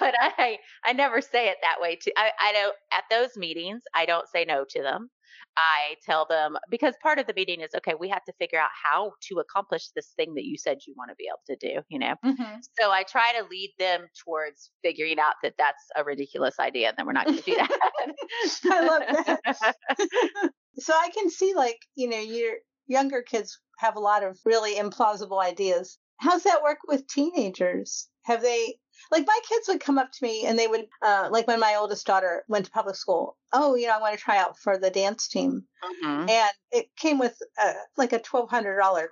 [0.00, 1.96] but I I never say it that way.
[1.96, 2.12] Too.
[2.16, 3.82] I I don't at those meetings.
[3.94, 5.10] I don't say no to them.
[5.58, 8.70] I tell them because part of the meeting is okay, we have to figure out
[8.80, 11.82] how to accomplish this thing that you said you want to be able to do,
[11.88, 12.14] you know?
[12.24, 12.58] Mm-hmm.
[12.80, 16.96] So I try to lead them towards figuring out that that's a ridiculous idea and
[16.96, 17.70] then we're not going to do that.
[18.70, 20.52] I love that.
[20.78, 22.52] so I can see like, you know, your
[22.88, 25.98] younger kids have a lot of really implausible ideas.
[26.18, 28.08] How's that work with teenagers?
[28.24, 28.74] Have they
[29.10, 31.76] like my kids would come up to me and they would uh, like when my
[31.76, 34.78] oldest daughter went to public school oh you know i want to try out for
[34.78, 36.28] the dance team mm-hmm.
[36.28, 39.06] and it came with uh, like a $1200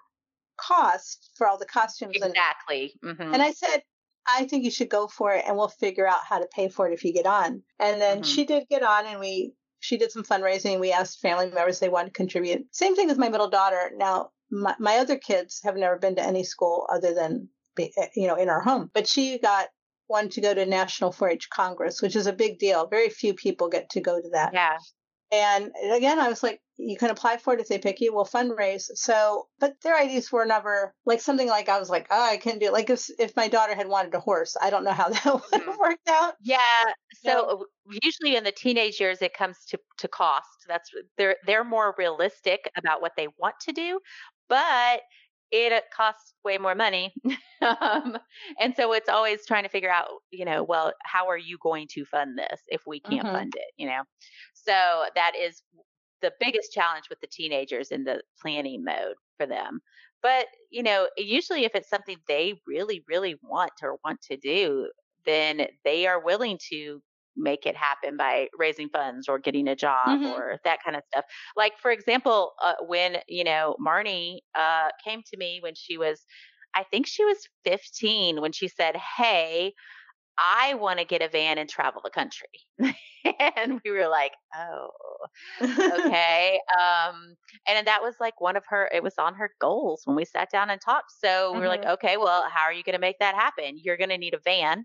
[0.57, 3.35] cost for all the costumes exactly and, mm-hmm.
[3.35, 3.83] and i said
[4.27, 6.89] i think you should go for it and we'll figure out how to pay for
[6.89, 8.24] it if you get on and then mm-hmm.
[8.24, 9.53] she did get on and we
[9.87, 13.18] she did some fundraising we asked family members they wanted to contribute same thing with
[13.18, 17.14] my middle daughter now my, my other kids have never been to any school other
[17.14, 19.68] than eh, you know in our home but she got
[20.09, 22.87] one to go to National 4-H Congress, which is a big deal.
[22.87, 24.53] Very few people get to go to that.
[24.55, 24.76] Yeah.
[25.33, 28.14] And again, I was like, you can apply for it if they pick you.
[28.14, 28.85] We'll fundraise.
[28.95, 32.59] So, but their ideas were never like something like I was like, oh, I can
[32.59, 32.72] do it.
[32.72, 35.43] Like if if my daughter had wanted a horse, I don't know how that would
[35.53, 35.81] have mm-hmm.
[35.81, 36.35] worked out.
[36.41, 36.85] Yeah.
[37.24, 37.66] So
[38.03, 40.49] usually in the teenage years, it comes to to cost.
[40.68, 44.01] That's they're they're more realistic about what they want to do,
[44.49, 45.01] but
[45.51, 47.14] it uh, costs way more money.
[47.80, 48.18] um,
[48.61, 51.86] and so it's always trying to figure out, you know, well, how are you going
[51.92, 53.36] to fund this if we can't mm-hmm.
[53.36, 54.03] fund it, you know?
[54.55, 55.62] So that is
[56.22, 59.80] the biggest challenge with the teenagers in the planning mode for them.
[60.22, 64.90] But, you know, usually if it's something they really, really want or want to do,
[65.24, 67.03] then they are willing to
[67.37, 70.26] make it happen by raising funds or getting a job mm-hmm.
[70.26, 71.24] or that kind of stuff.
[71.57, 76.24] Like for example, uh, when you know Marnie uh, came to me when she was,
[76.74, 79.74] I think she was 15 when she said, "Hey."
[80.39, 82.47] I want to get a van and travel the country.
[83.57, 84.91] and we were like, oh,
[85.62, 86.61] okay.
[86.78, 87.34] um,
[87.66, 90.51] and that was like one of her, it was on her goals when we sat
[90.51, 91.12] down and talked.
[91.18, 91.93] So we were like, mm-hmm.
[91.93, 93.78] okay, well, how are you going to make that happen?
[93.82, 94.84] You're going to need a van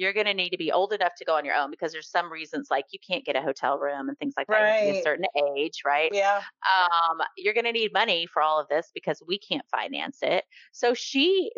[0.00, 2.10] you're going to need to be old enough to go on your own because there's
[2.10, 4.96] some reasons like you can't get a hotel room and things like that right.
[4.96, 6.10] a certain age, right?
[6.10, 6.40] Yeah.
[6.64, 10.44] Um, you're going to need money for all of this because we can't finance it.
[10.72, 11.50] So she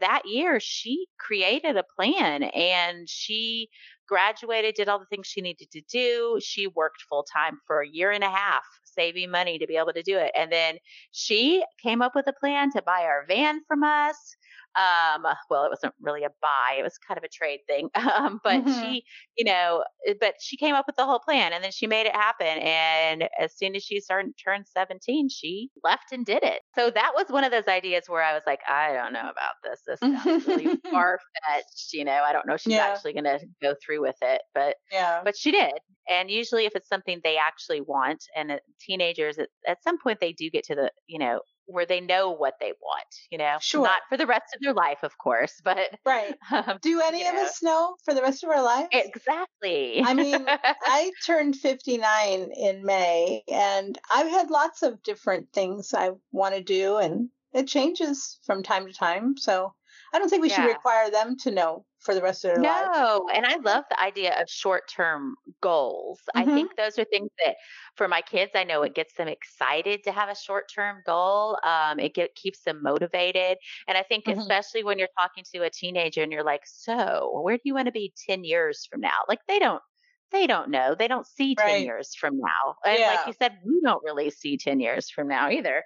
[0.00, 3.68] that year she created a plan and she
[4.06, 6.38] graduated, did all the things she needed to do.
[6.40, 9.92] She worked full time for a year and a half saving money to be able
[9.92, 10.30] to do it.
[10.36, 10.78] And then
[11.10, 14.36] she came up with a plan to buy our van from us.
[14.76, 17.90] Um, well, it wasn't really a buy; it was kind of a trade thing.
[18.18, 18.82] Um, but mm-hmm.
[18.82, 19.04] she,
[19.36, 22.06] you know, eh, but she came up with the whole plan, and then she made
[22.06, 22.46] it happen.
[22.46, 26.62] And as soon as she started turned 17, she left and did it.
[26.74, 29.54] So that was one of those ideas where I was like, I don't know about
[29.62, 29.82] this.
[29.86, 31.92] This sounds really far fetched.
[31.92, 32.86] You know, I don't know if she's yeah.
[32.86, 35.74] actually going to go through with it, but yeah, but she did.
[36.08, 40.18] And usually, if it's something they actually want, and uh, teenagers at, at some point
[40.20, 43.58] they do get to the, you know, where they know what they want, you know,
[43.60, 43.84] sure.
[43.84, 46.34] not for the rest of their life, of course, but right.
[46.50, 47.42] Um, Do any of know.
[47.42, 48.88] us know for the rest of our lives?
[48.92, 50.02] Exactly.
[50.04, 56.10] I mean, I turned 59 in May and I've had lots of different things I
[56.32, 59.36] want to do and it changes from time to time.
[59.36, 59.74] So
[60.12, 60.56] I don't think we yeah.
[60.56, 62.88] should require them to know for the rest of their no, lives.
[62.94, 66.20] No, and I love the idea of short-term goals.
[66.34, 66.50] Mm-hmm.
[66.50, 67.56] I think those are things that
[67.96, 71.58] for my kids, I know it gets them excited to have a short-term goal.
[71.64, 74.40] Um, it get, keeps them motivated, and I think mm-hmm.
[74.40, 77.86] especially when you're talking to a teenager and you're like, "So, where do you want
[77.86, 79.82] to be ten years from now?" Like they don't
[80.30, 80.94] they don't know.
[80.94, 81.84] They don't see 10 right.
[81.84, 82.76] years from now.
[82.84, 83.14] And yeah.
[83.14, 85.82] like you said, we don't really see 10 years from now either.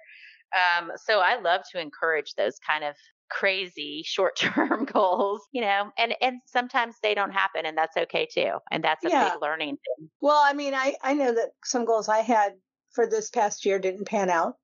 [0.53, 2.95] Um, so I love to encourage those kind of
[3.33, 8.51] crazy short-term goals, you know, and and sometimes they don't happen and that's okay too.
[8.71, 9.29] And that's a yeah.
[9.29, 10.09] big learning thing.
[10.21, 12.53] Well, I mean, I I know that some goals I had
[12.93, 14.55] for this past year didn't pan out.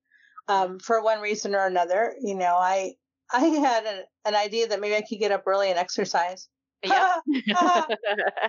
[0.48, 2.94] Um, for one reason or another, you know, I
[3.32, 6.48] I had an, an idea that maybe I could get up early and exercise.
[6.84, 7.10] Yep.
[7.48, 7.98] that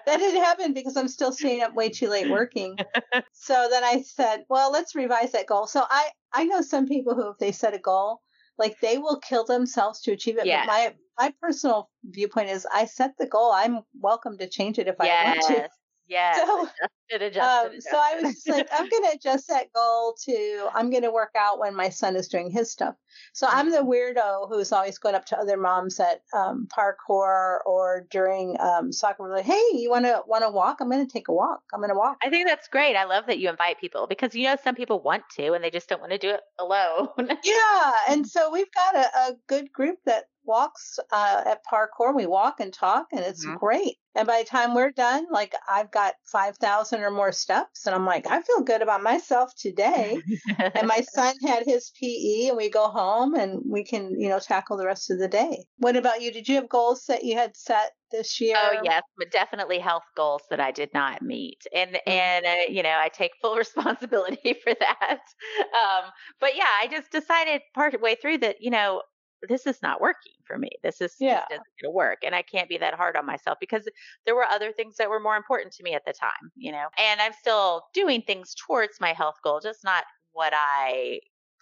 [0.06, 2.76] didn't happen because I'm still staying up way too late working.
[3.32, 5.66] so then I said, well, let's revise that goal.
[5.66, 8.22] So I, I know some people who, if they set a goal,
[8.60, 10.46] like they will kill themselves to achieve it.
[10.46, 10.66] Yes.
[10.66, 13.50] But my my personal viewpoint is I set the goal.
[13.52, 15.26] I'm welcome to change it if yes.
[15.26, 15.68] I want to.
[16.06, 16.36] Yeah.
[16.36, 16.68] So,
[17.10, 17.90] adjusted, adjusted, um, adjusted.
[17.90, 21.10] so I was just like, I'm going to adjust that goal to I'm going to
[21.10, 22.94] work out when my son is doing his stuff.
[23.32, 23.48] So.
[23.50, 23.90] I'm the mm-hmm.
[23.90, 29.28] weirdo who's always going up to other moms at um, parkour or during um, soccer.
[29.28, 30.78] Like, hey, you want to want to walk?
[30.80, 31.60] I'm going to take a walk.
[31.74, 32.18] I'm going to walk.
[32.22, 32.96] I think that's great.
[32.96, 35.70] I love that you invite people because you know some people want to and they
[35.70, 37.08] just don't want to do it alone.
[37.44, 42.14] yeah, and so we've got a, a good group that walks uh, at parkour.
[42.14, 43.58] We walk and talk, and it's mm-hmm.
[43.58, 43.96] great.
[44.14, 47.86] And by the time we're done, like I've got 5,000 10,000 or more steps.
[47.86, 50.20] And I'm like, I feel good about myself today.
[50.58, 54.38] and my son had his PE and we go home and we can, you know,
[54.38, 55.64] tackle the rest of the day.
[55.78, 56.32] What about you?
[56.32, 58.56] Did you have goals that you had set this year?
[58.58, 62.10] Oh yes, but definitely health goals that I did not meet, and mm-hmm.
[62.10, 65.20] and uh, you know I take full responsibility for that.
[65.60, 69.02] Um, but yeah, I just decided part way through that you know
[69.48, 70.70] this is not working for me.
[70.82, 71.44] This is yeah.
[71.48, 73.88] this isn't to work, and I can't be that hard on myself because
[74.26, 76.86] there were other things that were more important to me at the time, you know.
[76.98, 81.20] And I'm still doing things towards my health goal, just not what I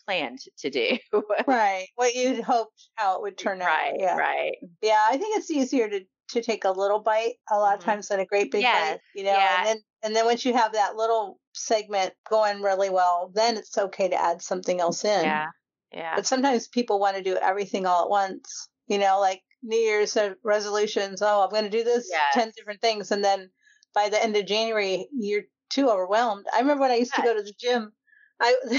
[0.09, 0.99] planned to do.
[1.47, 1.87] right.
[1.97, 4.01] What you hoped how it would turn right, out.
[4.01, 4.17] Yeah.
[4.17, 4.57] Right.
[4.83, 5.07] Yeah.
[5.09, 6.01] I think it's easier to
[6.31, 7.91] to take a little bite a lot of mm-hmm.
[7.91, 8.95] times than a great big yes.
[8.95, 9.01] bite.
[9.15, 9.57] You know, yeah.
[9.59, 13.77] and then and then once you have that little segment going really well, then it's
[13.77, 15.25] okay to add something else in.
[15.25, 15.47] Yeah.
[15.93, 16.17] Yeah.
[16.17, 18.69] But sometimes people want to do everything all at once.
[18.87, 21.23] You know, like New Year's resolutions.
[21.23, 22.35] Oh, I'm going to do this yes.
[22.35, 23.51] ten different things, and then
[23.95, 26.47] by the end of January, you're too overwhelmed.
[26.55, 27.93] I remember when I used to go to the gym.
[28.41, 28.55] I,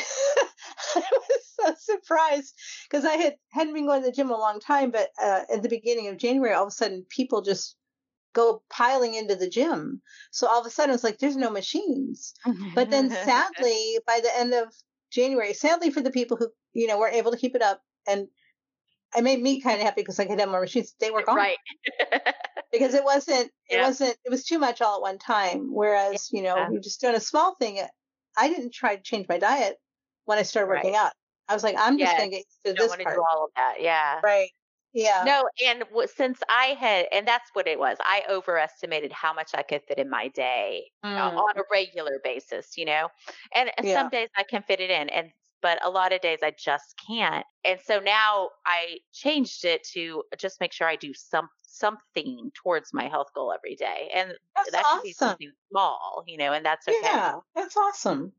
[0.95, 2.53] I was so surprised
[2.89, 5.61] because I had hadn't been going to the gym a long time, but uh, at
[5.61, 7.75] the beginning of January, all of a sudden people just
[8.33, 10.01] go piling into the gym.
[10.31, 12.33] So all of a sudden it's like there's no machines.
[12.75, 14.73] but then sadly, by the end of
[15.11, 18.27] January, sadly for the people who you know were able to keep it up, and
[19.17, 20.93] it made me kind of happy because I could have more machines.
[20.99, 21.57] They were gone, right?
[22.71, 23.87] because it wasn't it yeah.
[23.87, 25.73] wasn't it was too much all at one time.
[25.73, 26.69] Whereas you know yeah.
[26.71, 27.79] you're just doing a small thing.
[28.37, 29.77] I didn't try to change my diet
[30.25, 31.05] when I started working right.
[31.05, 31.13] out.
[31.49, 33.15] I was like, I'm just going to get used to this part.
[33.15, 34.19] Do all of that, yeah.
[34.23, 34.49] Right.
[34.93, 35.23] Yeah.
[35.25, 39.51] No, and w- since I had, and that's what it was, I overestimated how much
[39.53, 41.15] I could fit in my day mm.
[41.15, 43.09] uh, on a regular basis, you know?
[43.53, 43.93] And yeah.
[43.93, 45.31] some days I can fit it in, and
[45.61, 47.45] but a lot of days I just can't.
[47.65, 52.93] And so now I changed it to just make sure I do some something towards
[52.93, 54.11] my health goal every day.
[54.13, 55.03] And that's that awesome.
[55.03, 56.97] be something small, you know, and that's okay.
[57.03, 58.33] Yeah, that's awesome.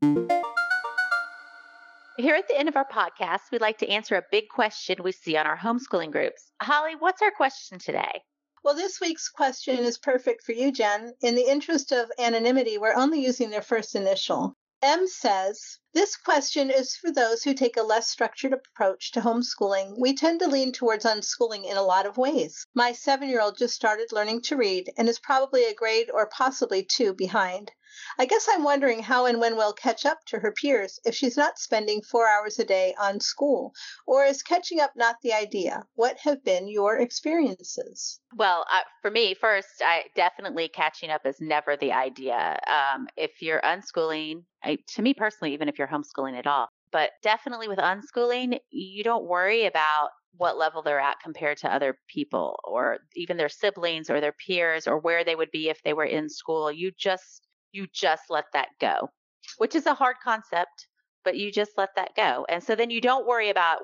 [2.19, 5.13] Here at the end of our podcast, we like to answer a big question we
[5.13, 6.53] see on our homeschooling groups.
[6.61, 8.21] Holly, what's our question today?
[8.63, 11.15] Well, this week's question is perfect for you, Jen.
[11.23, 14.55] In the interest of anonymity, we're only using their first initial.
[14.83, 19.99] M says, This question is for those who take a less structured approach to homeschooling.
[19.99, 22.67] We tend to lean towards unschooling in a lot of ways.
[22.73, 26.27] My seven year old just started learning to read and is probably a grade or
[26.27, 27.73] possibly two behind.
[28.19, 31.37] I guess I'm wondering how and when we'll catch up to her peers if she's
[31.37, 33.73] not spending four hours a day on school.
[34.07, 35.85] Or is catching up not the idea?
[35.95, 38.21] What have been your experiences?
[38.35, 42.59] Well, uh, for me, first, I definitely catching up is never the idea.
[42.67, 47.11] Um, if you're unschooling, I, to me personally, even if you're homeschooling at all, but
[47.23, 52.59] definitely with unschooling, you don't worry about what level they're at compared to other people
[52.65, 56.05] or even their siblings or their peers or where they would be if they were
[56.05, 56.71] in school.
[56.71, 59.11] You just you just let that go,
[59.59, 60.87] which is a hard concept,
[61.25, 62.47] but you just let that go.
[62.49, 63.81] And so then you don't worry about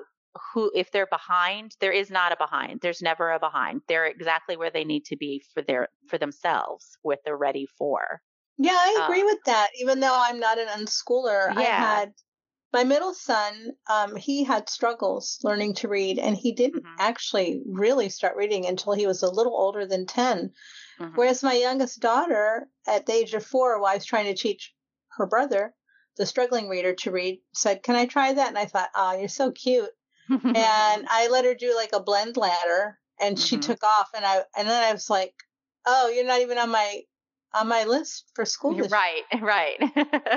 [0.53, 4.57] who if they're behind there is not a behind there's never a behind they're exactly
[4.57, 8.21] where they need to be for their for themselves what they're ready for
[8.57, 11.59] yeah i agree um, with that even though i'm not an unschooler yeah.
[11.59, 12.13] i had
[12.73, 16.99] my middle son um, he had struggles learning to read and he didn't mm-hmm.
[16.99, 20.51] actually really start reading until he was a little older than 10
[20.99, 21.15] Mm-hmm.
[21.15, 24.73] Whereas my youngest daughter, at the age of four, while I was trying to teach
[25.17, 25.73] her brother,
[26.17, 28.47] the struggling reader, to read, said, Can I try that?
[28.47, 29.89] And I thought, Oh, you're so cute.
[30.29, 30.43] and
[31.09, 33.45] I let her do like a blend ladder and mm-hmm.
[33.45, 35.33] she took off and I and then I was like,
[35.85, 37.01] Oh, you're not even on my
[37.53, 38.77] on my list for school.
[38.89, 39.77] right, right.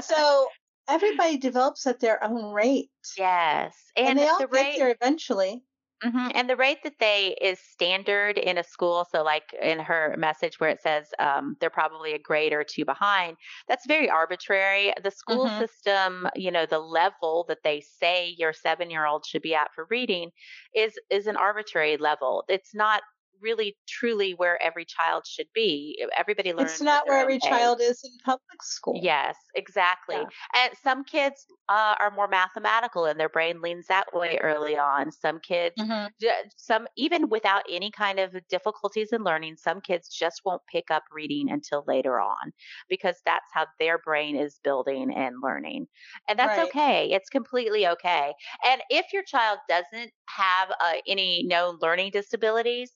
[0.02, 0.48] so
[0.88, 2.90] everybody develops at their own rate.
[3.16, 3.74] Yes.
[3.96, 5.62] And, and they all the get rate, there eventually.
[6.05, 6.28] Mm-hmm.
[6.34, 9.07] And the rate that they is standard in a school.
[9.11, 12.84] So, like in her message where it says um, they're probably a grade or two
[12.84, 13.36] behind,
[13.68, 14.94] that's very arbitrary.
[15.03, 15.61] The school mm-hmm.
[15.61, 19.68] system, you know, the level that they say your seven year old should be at
[19.74, 20.30] for reading
[20.74, 22.44] is is an arbitrary level.
[22.48, 23.03] It's not
[23.41, 26.03] really truly where every child should be.
[26.16, 26.72] Everybody learns.
[26.72, 28.99] It's not where every child is in public school.
[29.03, 30.16] Yes, exactly.
[30.16, 30.64] Yeah.
[30.64, 35.12] And some kids uh, are more mathematical and their brain leans that way early on.
[35.12, 36.28] Some kids, mm-hmm.
[36.57, 41.05] some even without any kind of difficulties in learning, some kids just won't pick up
[41.12, 42.53] reading until later on
[42.88, 45.86] because that's how their brain is building and learning.
[46.28, 46.68] And that's right.
[46.68, 47.11] okay.
[47.12, 48.32] It's completely okay.
[48.66, 52.93] And if your child doesn't have uh, any known learning disabilities,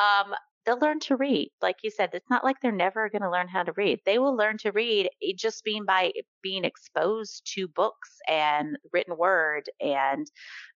[0.00, 0.34] um,
[0.64, 1.50] they'll learn to read.
[1.62, 4.00] Like you said, it's not like they're never going to learn how to read.
[4.04, 9.16] They will learn to read eh, just being by being exposed to books and written
[9.16, 10.26] word and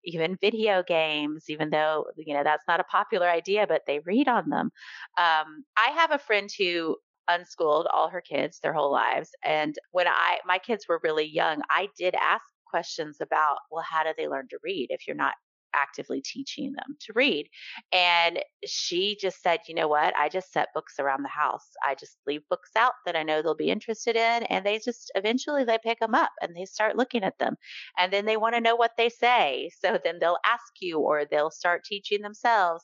[0.04, 4.28] even video games, even though, you know, that's not a popular idea, but they read
[4.28, 4.70] on them.
[5.18, 6.96] Um, I have a friend who
[7.28, 9.30] unschooled all her kids their whole lives.
[9.44, 14.02] And when I, my kids were really young, I did ask questions about, well, how
[14.02, 15.34] do they learn to read if you're not
[15.74, 17.48] actively teaching them to read.
[17.92, 20.14] And she just said, you know what?
[20.16, 21.66] I just set books around the house.
[21.84, 24.44] I just leave books out that I know they'll be interested in.
[24.44, 27.56] And they just eventually they pick them up and they start looking at them.
[27.98, 29.70] And then they want to know what they say.
[29.84, 32.82] So then they'll ask you or they'll start teaching themselves.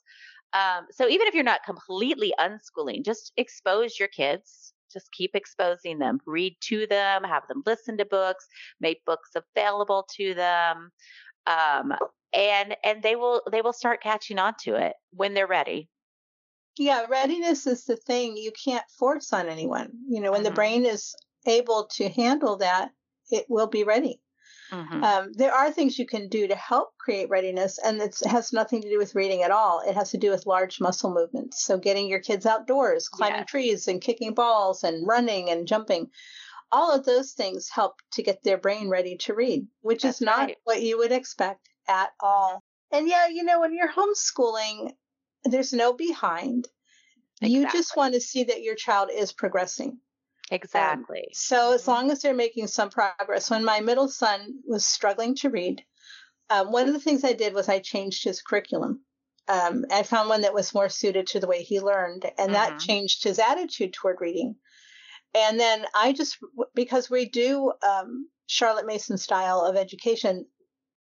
[0.53, 5.99] Um, so even if you're not completely unschooling, just expose your kids just keep exposing
[5.99, 8.49] them read to them have them listen to books
[8.80, 10.91] make books available to them
[11.47, 11.95] um,
[12.35, 15.89] and and they will they will start catching on to it when they're ready
[16.78, 20.51] yeah readiness is the thing you can't force on anyone you know when mm-hmm.
[20.51, 21.14] the brain is
[21.47, 22.91] able to handle that
[23.31, 24.20] it will be ready
[24.70, 25.03] mm-hmm.
[25.03, 28.81] um, there are things you can do to help create readiness and it has nothing
[28.83, 31.78] to do with reading at all it has to do with large muscle movements so
[31.78, 33.51] getting your kids outdoors climbing yes.
[33.51, 36.09] trees and kicking balls and running and jumping
[36.72, 40.24] all of those things help to get their brain ready to read which That's is
[40.24, 40.57] not right.
[40.64, 42.62] what you would expect at all.
[42.93, 44.93] And yeah, you know, when you're homeschooling,
[45.45, 46.68] there's no behind.
[47.43, 47.59] Exactly.
[47.59, 49.99] You just want to see that your child is progressing.
[50.51, 51.20] Exactly.
[51.20, 51.91] Um, so as mm-hmm.
[51.91, 55.82] long as they're making some progress, when my middle son was struggling to read,
[56.51, 59.01] um, one of the things I did was I changed his curriculum.
[59.49, 62.53] Um, I found one that was more suited to the way he learned, and mm-hmm.
[62.53, 64.57] that changed his attitude toward reading.
[65.34, 66.38] And then I just,
[66.74, 70.47] because we do um, Charlotte Mason style of education,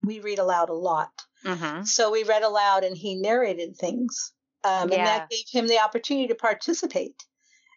[0.02, 1.10] we read aloud a lot.
[1.44, 1.84] Mm-hmm.
[1.84, 4.32] So we read aloud and he narrated things.
[4.64, 4.96] Um, yeah.
[4.96, 7.22] And that gave him the opportunity to participate.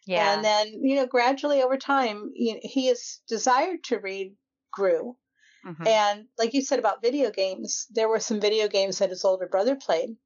[0.06, 0.34] Yeah.
[0.34, 4.34] And then, you know, gradually over time, you know, his desire to read
[4.72, 5.16] grew.
[5.64, 5.86] Mm-hmm.
[5.86, 9.46] And like you said about video games, there were some video games that his older
[9.46, 10.16] brother played,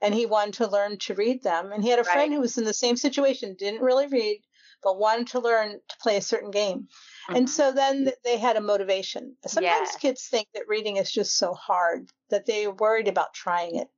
[0.00, 1.72] and he wanted to learn to read them.
[1.72, 2.12] And he had a right.
[2.12, 4.40] friend who was in the same situation, didn't really read,
[4.82, 6.88] but wanted to learn to play a certain game.
[7.28, 7.36] Mm-hmm.
[7.36, 9.36] And so then they had a motivation.
[9.46, 9.98] Sometimes yeah.
[10.00, 13.88] kids think that reading is just so hard that they're worried about trying it.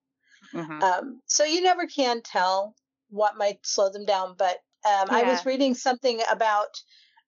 [0.54, 0.82] Mm-hmm.
[0.82, 2.74] Um, so you never can tell
[3.10, 4.34] what might slow them down.
[4.38, 5.16] But um, yeah.
[5.16, 6.80] I was reading something about,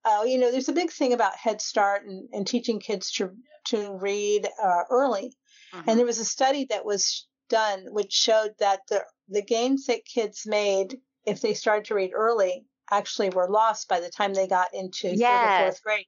[0.04, 3.30] uh, you know, there's a big thing about Head Start and, and teaching kids to
[3.66, 5.36] to read uh, early.
[5.72, 5.88] Mm-hmm.
[5.88, 10.04] And there was a study that was done which showed that the the gains that
[10.04, 10.96] kids made
[11.26, 15.14] if they started to read early actually were lost by the time they got into
[15.14, 15.28] yes.
[15.30, 16.06] third or fourth grade.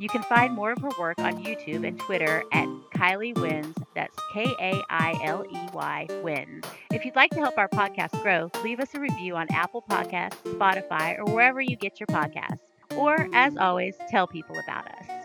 [0.00, 3.74] You can find more of her work on YouTube and Twitter at Kailey Wins.
[3.96, 6.64] That's K A I L E Y Wins.
[6.92, 10.36] If you'd like to help our podcast grow, leave us a review on Apple Podcasts,
[10.44, 12.60] Spotify, or wherever you get your podcasts.
[12.96, 15.17] Or, as always, tell people about us.